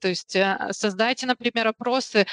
[0.00, 2.26] То есть э, создайте, например, опросы,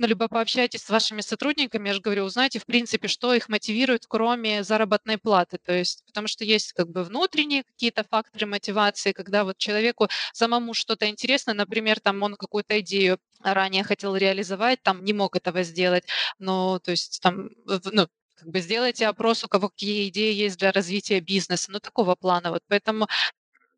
[0.00, 4.06] ну, либо пообщайтесь с вашими сотрудниками, я же говорю, узнайте, в принципе, что их мотивирует,
[4.08, 5.58] кроме заработной платы.
[5.62, 10.72] То есть, потому что есть как бы внутренние какие-то факторы мотивации, когда вот человеку самому
[10.72, 16.04] что-то интересно, например, там он какую-то идею ранее хотел реализовать, там не мог этого сделать,
[16.38, 20.72] но то есть там ну, как бы сделайте опрос, у кого какие идеи есть для
[20.72, 22.50] развития бизнеса, ну такого плана.
[22.52, 23.06] Вот поэтому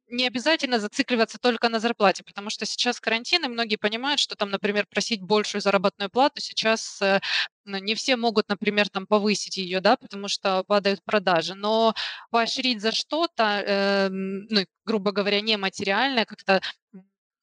[0.08, 4.50] не обязательно зацикливаться только на зарплате, потому что сейчас карантин, и многие понимают, что там,
[4.50, 7.20] например, просить большую заработную плату сейчас э,
[7.64, 11.94] не все могут, например, там повысить ее, да, потому что падают продажи, но
[12.30, 16.60] поощрить за что-то, э, ну, грубо говоря, нематериальное, как-то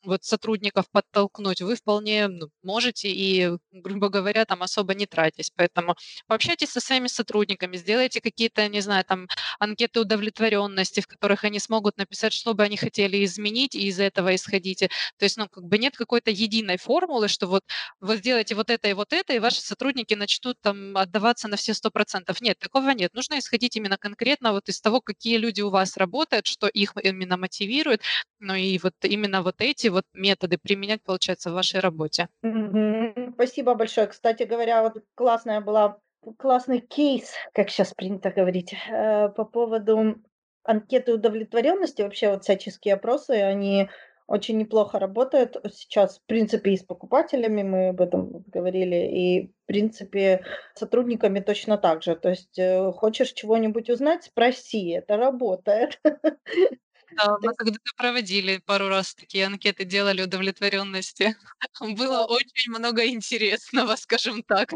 [0.04, 5.52] вот сотрудников подтолкнуть, вы вполне ну, можете и, грубо говоря, там особо не тратить.
[5.56, 5.96] Поэтому
[6.28, 9.28] пообщайтесь со своими сотрудниками, сделайте какие-то, не знаю, там
[9.60, 14.36] анкеты удовлетворенности, в которых они смогут написать, что бы они хотели изменить, и из этого
[14.36, 14.90] исходите.
[15.18, 17.64] То есть, ну, как бы нет какой-то единой формулы, что вот
[18.00, 21.74] вы сделаете вот это и вот это, и ваши сотрудники начнут там отдаваться на все
[21.74, 22.42] сто процентов.
[22.42, 23.14] Нет, такого нет.
[23.14, 27.38] Нужно исходить именно конкретно вот из того, какие люди у вас работают, что их именно
[27.38, 28.02] мотивирует,
[28.40, 32.28] ну и вот именно вот эти вот методы применять, получается, в вашей работе.
[32.42, 33.34] Мгм.
[33.34, 34.08] Спасибо большое.
[34.08, 36.00] Кстати говоря, вот классная была
[36.38, 40.16] классный кейс, как сейчас принято говорить, э, по поводу
[40.64, 42.02] анкеты удовлетворенности.
[42.02, 43.90] Вообще вот всяческие опросы, они
[44.28, 49.66] очень неплохо работают сейчас, в принципе, и с покупателями, мы об этом говорили, и, в
[49.66, 50.44] принципе,
[50.76, 52.16] с сотрудниками точно так же.
[52.16, 56.00] То есть, э, хочешь чего-нибудь узнать, спроси, это работает.
[57.12, 61.36] Да, мы когда-то проводили пару раз такие анкеты, делали удовлетворенности.
[61.82, 64.72] Было очень много интересного, скажем так.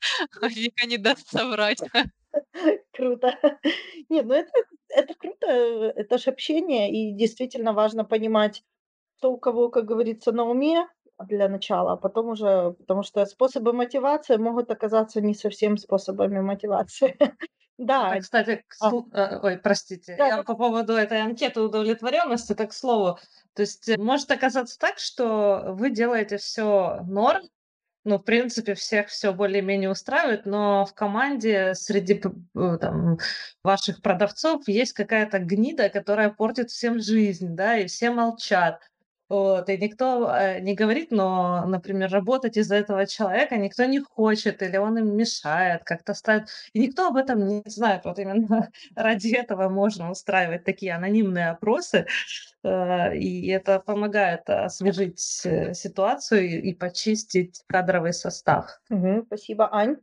[0.42, 1.80] Вика не даст соврать.
[2.92, 3.38] Круто.
[4.10, 4.50] Нет, ну это
[4.90, 8.64] это круто, э, это ж общение, и действительно важно понимать,
[9.18, 10.88] что у кого, как говорится, на уме
[11.28, 17.16] для начала, а потом уже потому что способы мотивации могут оказаться не совсем способами мотивации.
[17.78, 22.54] Да, Это, кстати, к а, э, ой, простите, да, я по поводу этой анкеты удовлетворенности,
[22.54, 23.18] так к слову,
[23.54, 27.48] то есть э, может оказаться так, что вы делаете все норм,
[28.04, 33.18] ну, в принципе, всех все более-менее устраивает, но в команде среди э, там,
[33.62, 38.80] ваших продавцов есть какая-то гнида, которая портит всем жизнь, да, и все молчат.
[39.28, 44.62] Вот, и никто э, не говорит, но, например, работать из-за этого человека никто не хочет,
[44.62, 46.48] или он им мешает, как-то ставит.
[46.72, 48.04] И никто об этом не знает.
[48.04, 52.06] Вот именно ради этого можно устраивать такие анонимные опросы,
[52.64, 58.80] э, и это помогает освежить э, ситуацию и почистить кадровый состав.
[58.88, 59.96] Мгм, спасибо, Ань.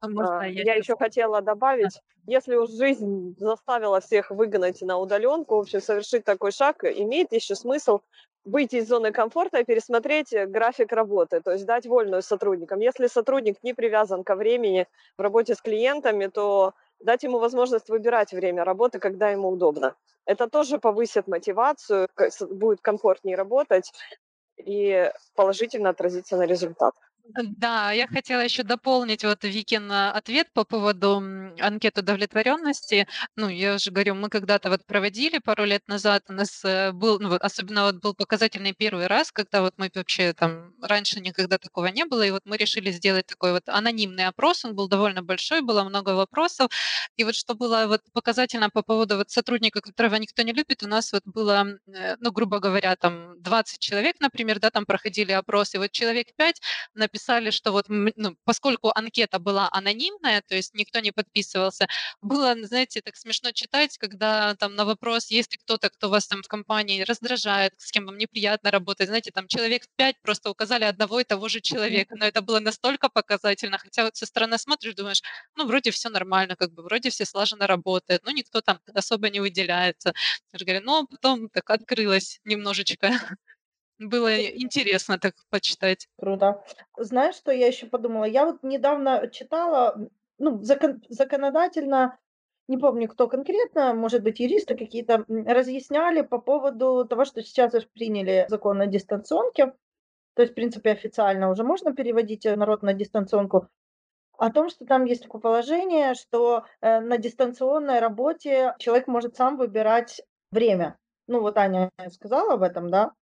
[0.00, 4.98] А можно А, я Я еще хотела добавить, если уж жизнь заставила всех выгнать на
[4.98, 8.00] удаленку, в общем, совершить такой шаг, имеет еще смысл
[8.44, 12.80] выйти из зоны комфорта и пересмотреть э, график работы, то есть дать вольную сотрудникам.
[12.80, 14.86] Если сотрудник не привязан ко времени
[15.18, 19.94] в работе с клиентами, то дать ему возможность выбирать время работы, когда ему удобно.
[20.26, 22.08] Это тоже повысит мотивацию,
[22.50, 23.92] будет комфортнее работать
[24.56, 26.94] и положительно отразится на результат.
[27.24, 31.22] Да, я хотела еще дополнить вот Викин а, ответ по поводу
[31.60, 33.06] анкеты удовлетворенности.
[33.36, 37.20] Ну, я уже говорю, мы когда-то вот проводили пару лет назад, у нас э, был,
[37.20, 41.86] ну, особенно вот был показательный первый раз, когда вот мы вообще там раньше никогда такого
[41.86, 45.60] не было, и вот мы решили сделать такой вот анонимный опрос, он был довольно большой,
[45.62, 46.70] было много вопросов,
[47.16, 50.88] и вот что было вот показательно по поводу вот сотрудника, которого никто не любит, у
[50.88, 55.78] нас вот было, э, ну, грубо говоря, там 20 человек, например, да, там проходили опросы,
[55.78, 56.60] вот человек 5
[57.12, 61.86] написали, что вот, ну, поскольку анкета была анонимная, то есть никто не подписывался,
[62.20, 66.42] было, знаете, так смешно читать, когда там на вопрос, есть ли кто-то, кто вас там
[66.42, 71.20] в компании раздражает, с кем вам неприятно работать, знаете, там человек пять просто указали одного
[71.20, 75.22] и того же человека, но это было настолько показательно, хотя вот со стороны смотришь, думаешь,
[75.56, 79.40] ну, вроде все нормально, как бы, вроде все слаженно работают, ну, никто там особо не
[79.40, 80.12] выделяется.
[80.52, 83.10] Я же говорю, ну, потом так открылось немножечко.
[84.00, 86.08] Было интересно так почитать.
[86.18, 86.64] Круто.
[86.96, 88.24] Знаешь, что я еще подумала?
[88.24, 92.18] Я вот недавно читала, ну, закон- законодательно,
[92.66, 97.86] не помню, кто конкретно, может быть, юристы какие-то, разъясняли по поводу того, что сейчас уж
[97.88, 99.74] приняли закон о дистанционке,
[100.34, 103.68] то есть, в принципе, официально уже можно переводить э, народ на дистанционку,
[104.38, 109.58] о том, что там есть такое положение, что э, на дистанционной работе человек может сам
[109.58, 110.96] выбирать время.
[111.26, 113.12] Ну, вот Аня сказала об этом, да?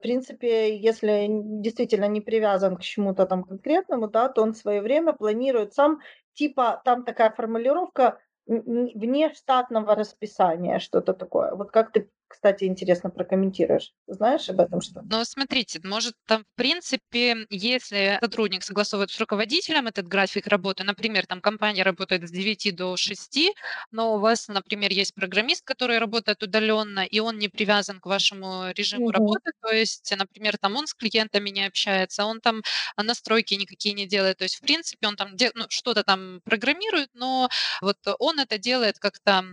[0.00, 5.12] В принципе, если действительно не привязан к чему-то там конкретному, да, то он свое время
[5.12, 6.00] планирует сам.
[6.32, 11.54] Типа там такая формулировка вне штатного расписания, что-то такое.
[11.54, 13.94] Вот как ты, кстати, интересно прокомментируешь?
[14.06, 15.06] Знаешь об этом что?
[15.08, 21.26] Но смотрите, может там в принципе, если сотрудник согласовывает с руководителем этот график работы, например,
[21.26, 23.54] там компания работает с 9 до 6,
[23.90, 28.72] но у вас, например, есть программист, который работает удаленно, и он не привязан к вашему
[28.76, 29.10] режиму Мгм.
[29.10, 32.60] работы, то есть, например, там он с клиентами не общается, он там
[32.94, 37.08] а, настройки никакие не делает, то есть, в принципе, он там ну, что-то там программирует,
[37.14, 37.48] но
[37.80, 39.44] вот он это делает как-то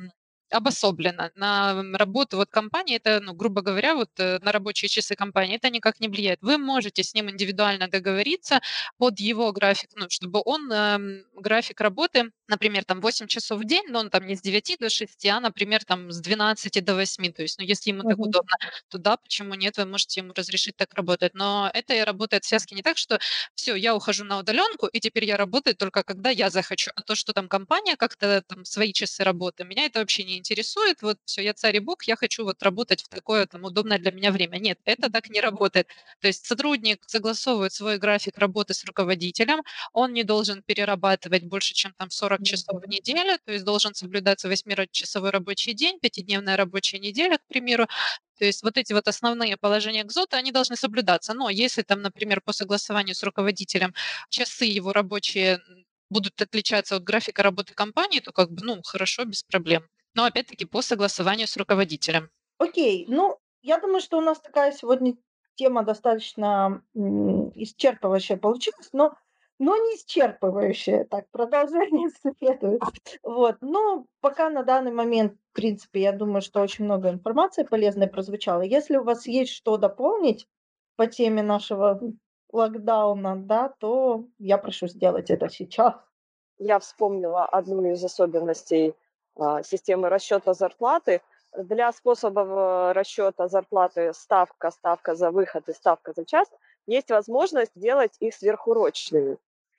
[0.52, 5.56] обособленно на работу вот компании, это, ну, грубо говоря, вот э, на рабочие часы компании,
[5.58, 6.40] это никак не влияет.
[6.42, 8.62] Вы можете с ним индивидуально договориться
[8.98, 13.86] под его график, ну, чтобы он эм, график работы, например, там 8 часов в день,
[13.90, 17.32] но он там не с 9 до 6, а, например, там с 12 до 8,
[17.34, 18.56] то есть, ну, если ему так удобно,
[18.90, 21.34] то да, почему нет, вы можете ему разрешить так работать.
[21.34, 23.20] Но это и работает в связке не так, что
[23.56, 26.92] все, я ухожу на удаленку, и теперь я работаю только когда я захочу.
[26.96, 31.02] А то, что там компания как-то там свои часы работы, меня это вообще не интересует.
[31.02, 34.12] Вот все, я царь и бог, я хочу вот работать в такое там удобное для
[34.12, 34.58] меня время.
[34.58, 35.88] Нет, это так не работает.
[36.22, 39.62] То есть сотрудник согласовывает свой график работы с руководителем,
[39.94, 44.50] он не должен перерабатывать больше, чем там 40 часов в неделю, то есть должен соблюдаться
[44.50, 47.88] 8-часовой рабочий день, пятидневная рабочая неделя, к примеру.
[48.38, 51.34] То есть вот эти вот основные положения КЗОТа, они должны соблюдаться.
[51.34, 53.94] Но если там, например, по согласованию с руководителем
[54.30, 55.60] часы его рабочие
[56.10, 59.84] будут отличаться от графика работы компании, то как бы, ну, хорошо, без проблем.
[60.14, 62.30] Но опять-таки по согласованию с руководителем.
[62.60, 65.16] Окей, ну, я думаю, что у нас такая сегодня
[65.56, 69.16] тема достаточно исчерпывающая получилась, но,
[69.60, 71.06] но не исчерпывающая.
[71.06, 72.82] Так, продолжение следует.
[73.24, 78.08] Вот, но пока на данный момент, в принципе, я думаю, что очень много информации полезной
[78.08, 78.62] прозвучало.
[78.62, 80.48] Если у вас есть что дополнить
[80.96, 82.00] по теме нашего
[82.52, 85.96] локдауна, да, то я прошу сделать это сейчас.
[86.60, 88.96] Я вспомнила одну из особенностей
[89.36, 91.22] а, системы расчета зарплаты.
[91.56, 96.48] Для способов э, расчета зарплаты ставка, ставка за выход и ставка за час
[96.88, 99.38] есть возможность делать их сверхурочными.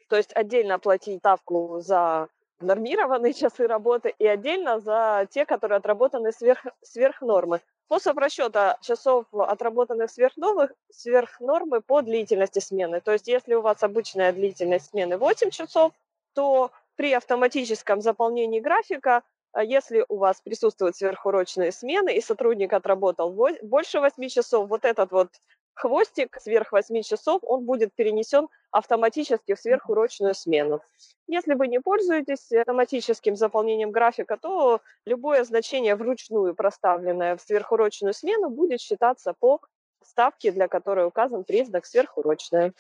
[0.09, 2.29] То есть отдельно платить ставку за
[2.61, 7.61] нормированные часы работы и отдельно за те, которые отработаны сверх, сверх нормы.
[7.87, 13.01] Способ расчета часов, отработанных сверх, новых, сверх нормы по длительности смены.
[13.01, 15.93] То есть если у вас обычная длительность смены 8 часов,
[16.35, 23.33] то при автоматическом заполнении графика А если у вас присутствуют сверхурочные смены, и сотрудник отработал
[23.63, 25.31] больше 8 часов, вот этот вот
[25.79, 30.81] хвостик сверх 8 часов, он будет перенесен автоматически в сверхурочную смену.
[31.27, 38.51] Если вы не пользуетесь автоматическим заполнением графика, то любое значение вручную проставленное в сверхурочную смену
[38.51, 39.61] будет считаться по
[40.05, 42.73] ставке, для которой указан признак сверхурочная.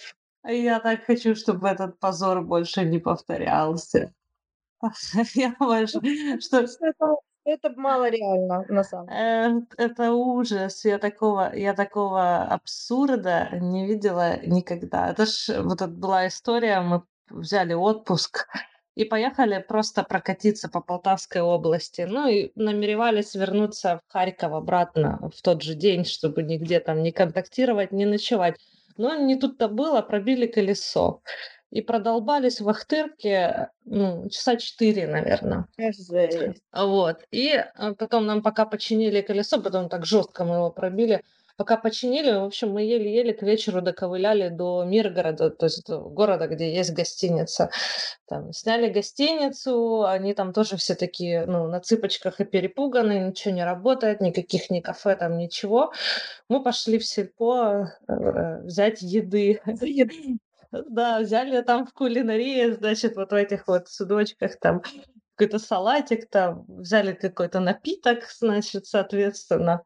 [0.45, 4.13] Я так хочу, чтобы этот позор больше не повторялся.
[5.35, 6.01] Я больше,
[6.41, 7.17] что Это,
[7.49, 9.67] это мало реально, на самом деле.
[9.79, 10.85] Э, это ужас.
[10.85, 15.11] Я такого, я такого абсурда не видела никогда.
[15.11, 18.47] Это ж вот это была история, мы взяли отпуск
[18.95, 22.03] и поехали просто прокатиться по Полтавской области.
[22.03, 27.13] Ну и намеревались вернуться в Харьков обратно в тот же день, чтобы нигде там не
[27.13, 28.57] контактировать, не ночевать.
[28.97, 31.23] Но не тут-то было, пробили колесо
[31.71, 35.67] и продолбались в Ахтырке ну, часа четыре, наверное.
[35.79, 36.63] Жесть.
[36.73, 37.19] Вот.
[37.31, 41.23] И э, потом нам пока починили колесо, потом так жестко мы его пробили.
[41.59, 46.47] Пока починили, в общем, мы еле-еле к вечеру доковыляли до Миргорода, то есть до города,
[46.47, 47.71] где есть гостиница.
[48.29, 53.65] Там сняли гостиницу, они там тоже все такие, ну, на цыпочках и перепуганы, ничего не
[53.65, 55.93] работает, никаких ни кафе там, ничего.
[56.49, 59.61] Мы пошли в сельпо э взять еды.
[60.71, 64.83] Да, взяли там в кулинарии, значит, вот в этих вот судочках там
[65.35, 69.83] какой-то салатик там, взяли какой-то напиток, значит, соответственно.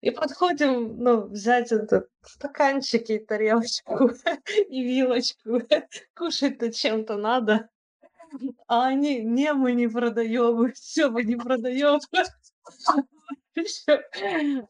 [0.00, 4.10] И подходим, ну, взять этот стаканчик и тарелочку
[4.68, 5.60] и вилочку.
[6.14, 7.68] Кушать-то чем-то надо.
[8.68, 12.00] А они, не, мы не продаем, все, мы не продаем.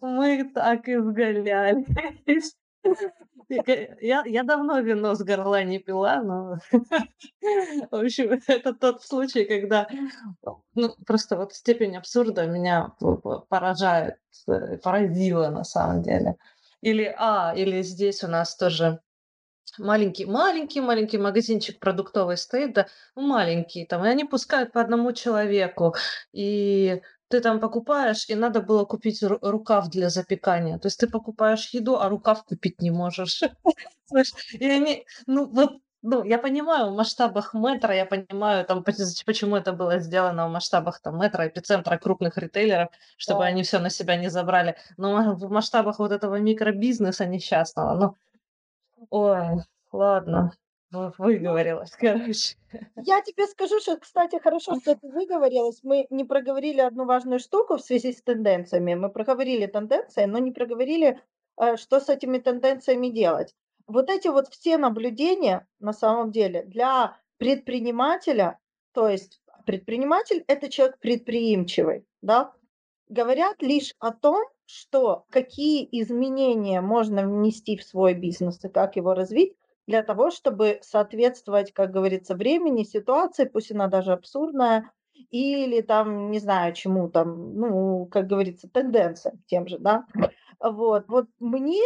[0.00, 2.54] Мы так изгалялись.
[3.48, 6.58] Я, я давно вино с горла не пила, но
[7.90, 9.86] в общем, это тот случай, когда
[10.74, 12.92] ну, просто вот степень абсурда меня
[13.48, 14.16] поражает,
[14.48, 16.36] э, поразила на самом деле.
[16.80, 19.00] Или, а, или здесь у нас тоже
[19.78, 25.94] маленький, маленький, маленький магазинчик продуктовый стоит, да, маленький, там, и они пускают по одному человеку,
[26.32, 27.00] и
[27.34, 30.78] ты там покупаешь, и надо было купить рукав для запекания.
[30.78, 33.42] То есть ты покупаешь еду, а рукав купить не можешь.
[34.52, 35.72] И они, ну вот,
[36.02, 41.00] ну, я понимаю, в масштабах метра, я понимаю, там, почему это было сделано в масштабах
[41.00, 43.46] там, метра, эпицентра крупных ритейлеров, чтобы Да.
[43.46, 44.76] они все на себя не забрали.
[44.96, 48.16] Но в масштабах вот этого микробизнеса несчастного, ну,
[49.10, 50.52] ой, ладно,
[51.18, 52.56] выговорилась, короче.
[52.96, 55.80] Я тебе скажу, что, кстати, хорошо, что ты выговорилась.
[55.82, 58.94] Мы не проговорили одну важную штуку в связи с тенденциями.
[58.94, 61.20] Мы проговорили тенденции, но не проговорили,
[61.56, 63.54] э, что с этими тенденциями делать.
[63.86, 68.58] Вот эти вот все наблюдения, на самом деле, для предпринимателя,
[68.92, 72.52] то есть предприниматель– это человек предприимчивый, да,
[73.08, 79.14] говорят лишь о том, что какие изменения можно внести в свой бизнес и как его
[79.14, 79.54] развить,
[79.86, 84.92] для того, чтобы соответствовать, как говорится, времени, ситуации, пусть она даже абсурдная,
[85.30, 90.06] или там, не знаю, чему там, ну, как говорится, тенденциям тем же, да.
[90.60, 91.82] Вот, вот мне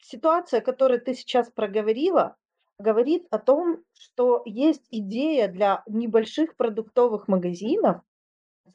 [0.00, 2.36] ситуация, которую ты сейчас проговорила,
[2.78, 8.02] говорит о том, что есть идея для небольших продуктовых магазинов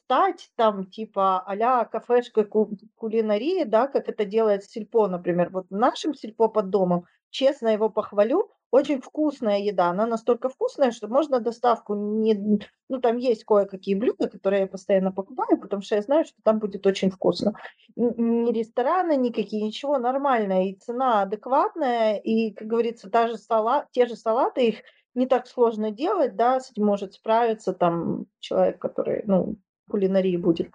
[0.05, 5.49] стать там типа а-ля кафешкой ку- кулинарии, да, как это делает Сельпо, например.
[5.51, 9.89] Вот в нашем Сельпо под домом, честно его похвалю, очень вкусная еда.
[9.89, 12.61] Она настолько вкусная, что можно доставку не...
[12.89, 16.59] Ну, там есть кое-какие блюда, которые я постоянно покупаю, потому что я знаю, что там
[16.59, 17.53] будет очень вкусно.
[17.95, 20.65] Ни рестораны никакие, ничего, нормальное.
[20.65, 24.75] И цена адекватная, и, как говорится, та же салат, те же салаты, их
[25.15, 29.57] не так сложно делать, да, с этим может справиться там человек, который, ну,
[29.89, 30.69] кулинарии будет.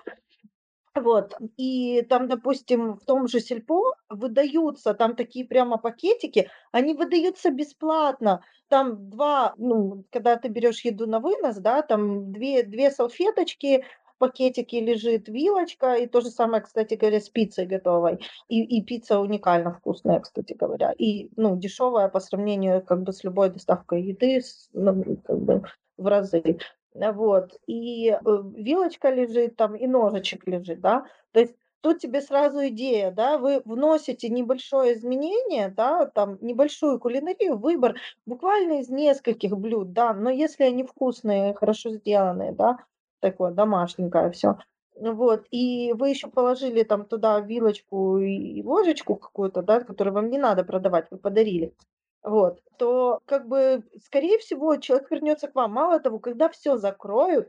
[0.94, 7.50] Вот, и там, допустим, в том же Сельпо выдаются там такие прямо пакетики, они выдаются
[7.50, 8.42] бесплатно.
[8.68, 13.84] Там два, ну, когда ты берешь еду на вынос, да, там две, две салфеточки,
[14.18, 18.20] пакетики лежит вилочка, и то же самое, кстати говоря, с пиццей готовой.
[18.48, 20.92] И, и пицца уникально вкусная, кстати говоря.
[20.92, 24.42] И, ну, дешевая по сравнению как бы с любой доставкой еды,
[24.74, 25.62] ну, как бы
[25.96, 26.58] в разы.
[26.94, 27.58] Вот.
[27.66, 28.18] И э,
[28.54, 31.06] вилочка лежит там, и ножичек лежит, да.
[31.32, 37.58] То есть тут тебе сразу идея, да, вы вносите небольшое изменение, да, там небольшую кулинарию,
[37.58, 37.96] выбор
[38.26, 42.78] буквально из нескольких блюд, да, но если они вкусные, хорошо сделанные, да,
[43.20, 44.56] такое домашненькое все.
[44.94, 50.38] Вот, и вы еще положили там туда вилочку и ложечку какую-то, да, которую вам не
[50.38, 51.74] надо продавать, вы подарили
[52.22, 55.72] вот, то как бы, скорее всего, человек вернется к вам.
[55.72, 57.48] Мало того, когда все закроют,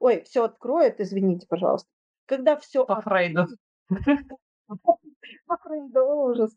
[0.00, 1.88] ой, все откроет, извините, пожалуйста,
[2.26, 3.46] когда все По Фрейду.
[5.46, 6.56] по Фрейду, ужас.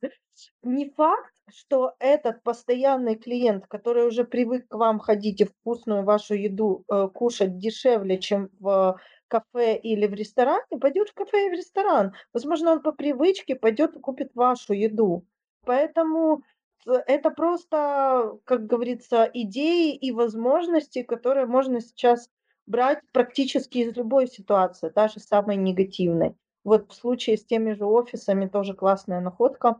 [0.63, 6.35] Не факт, что этот постоянный клиент, который уже привык к вам ходить и вкусную вашу
[6.35, 11.53] еду э, кушать дешевле, чем в кафе или в ресторане, пойдет в кафе и в
[11.53, 12.13] ресторан.
[12.33, 15.25] Возможно, он по привычке пойдет и купит вашу еду.
[15.65, 16.43] Поэтому
[16.85, 22.29] это просто, как говорится, идеи и возможности, которые можно сейчас
[22.65, 26.35] брать практически из любой ситуации, даже самой негативной.
[26.63, 29.79] Вот в случае с теми же офисами тоже классная находка.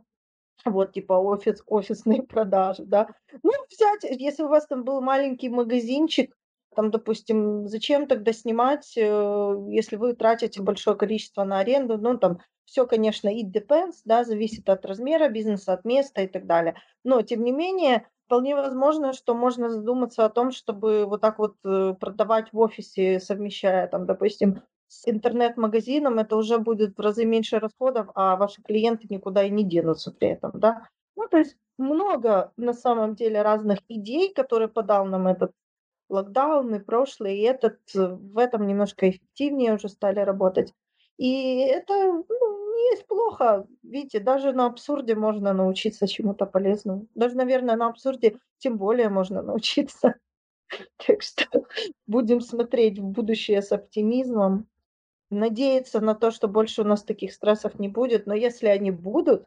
[0.64, 3.08] Вот, типа офис, офисные продажи, да.
[3.42, 6.34] Ну, взять, если у вас там был маленький магазинчик,
[6.78, 11.98] там, допустим, зачем тогда снимать, э, если вы тратите большое количество на аренду?
[11.98, 16.46] Ну, там все, конечно, it depends, да, зависит от размера бизнеса, от места и так
[16.46, 16.76] далее.
[17.02, 21.56] Но, тем не менее, вполне возможно, что можно задуматься о том, чтобы вот так вот
[21.64, 27.58] э, продавать в офисе, совмещая там, допустим, с интернет-магазином, это уже будет в разы меньше
[27.58, 30.86] расходов, а ваши клиенты никуда и не денутся при этом, да.
[31.16, 35.50] Ну, то есть много на самом деле разных идей, которые подал нам этот
[36.08, 40.72] локдауны прошлые, и этот э, в этом немножко эффективнее уже стали работать.
[41.18, 43.66] И это ну, не есть плохо.
[43.82, 47.06] Видите, даже на абсурде можно научиться чему-то полезному.
[47.14, 50.14] Даже, наверное, на абсурде тем более можно научиться.
[51.06, 51.44] Так что
[52.06, 54.68] будем смотреть в будущее с оптимизмом.
[55.30, 58.26] Надеяться на то, что больше у нас таких стрессов не будет.
[58.26, 59.46] Но если они будут,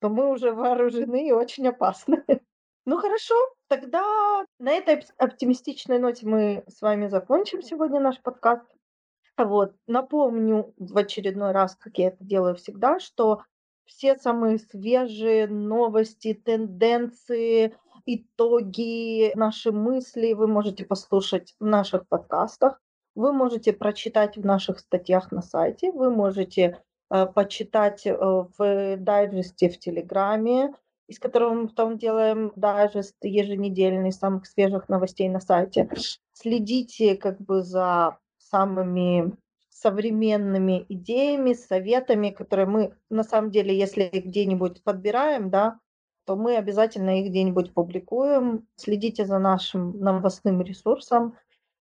[0.00, 2.24] то мы уже вооружены и очень опасны.
[2.88, 3.34] Ну хорошо,
[3.66, 8.62] тогда на этой оптимистичной ноте мы с вами закончим сегодня наш подкаст.
[9.36, 13.42] Вот, напомню в очередной раз, как я это делаю всегда, что
[13.86, 17.76] все самые свежие новости, тенденции,
[18.06, 22.80] итоги, наши мысли вы можете послушать в наших подкастах,
[23.16, 26.80] вы можете прочитать в наших статьях на сайте, вы можете
[27.10, 30.72] э, почитать э, в дайджесте в Телеграме,
[31.08, 35.88] из которого мы потом делаем дайджест еженедельный самых свежих новостей на сайте.
[36.32, 39.36] Следите как бы за самыми
[39.70, 45.78] современными идеями, советами, которые мы на самом деле, если где-нибудь подбираем, да,
[46.24, 48.66] то мы обязательно их где-нибудь публикуем.
[48.76, 51.36] Следите за нашим новостным ресурсом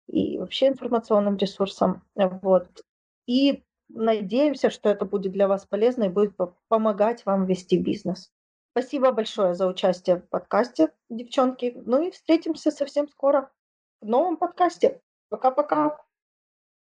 [0.06, 2.02] и вообще информационным ресурсом.
[2.14, 2.68] Вот.
[3.26, 6.36] И надеемся, что это будет для вас полезно и будет
[6.68, 8.30] помогать вам вести бизнес.
[8.76, 11.80] Спасибо большое за участие в подкасте, девчонки.
[11.86, 13.52] Ну и встретимся совсем скоро
[14.00, 15.00] в новом подкасте.
[15.28, 16.03] Пока-пока.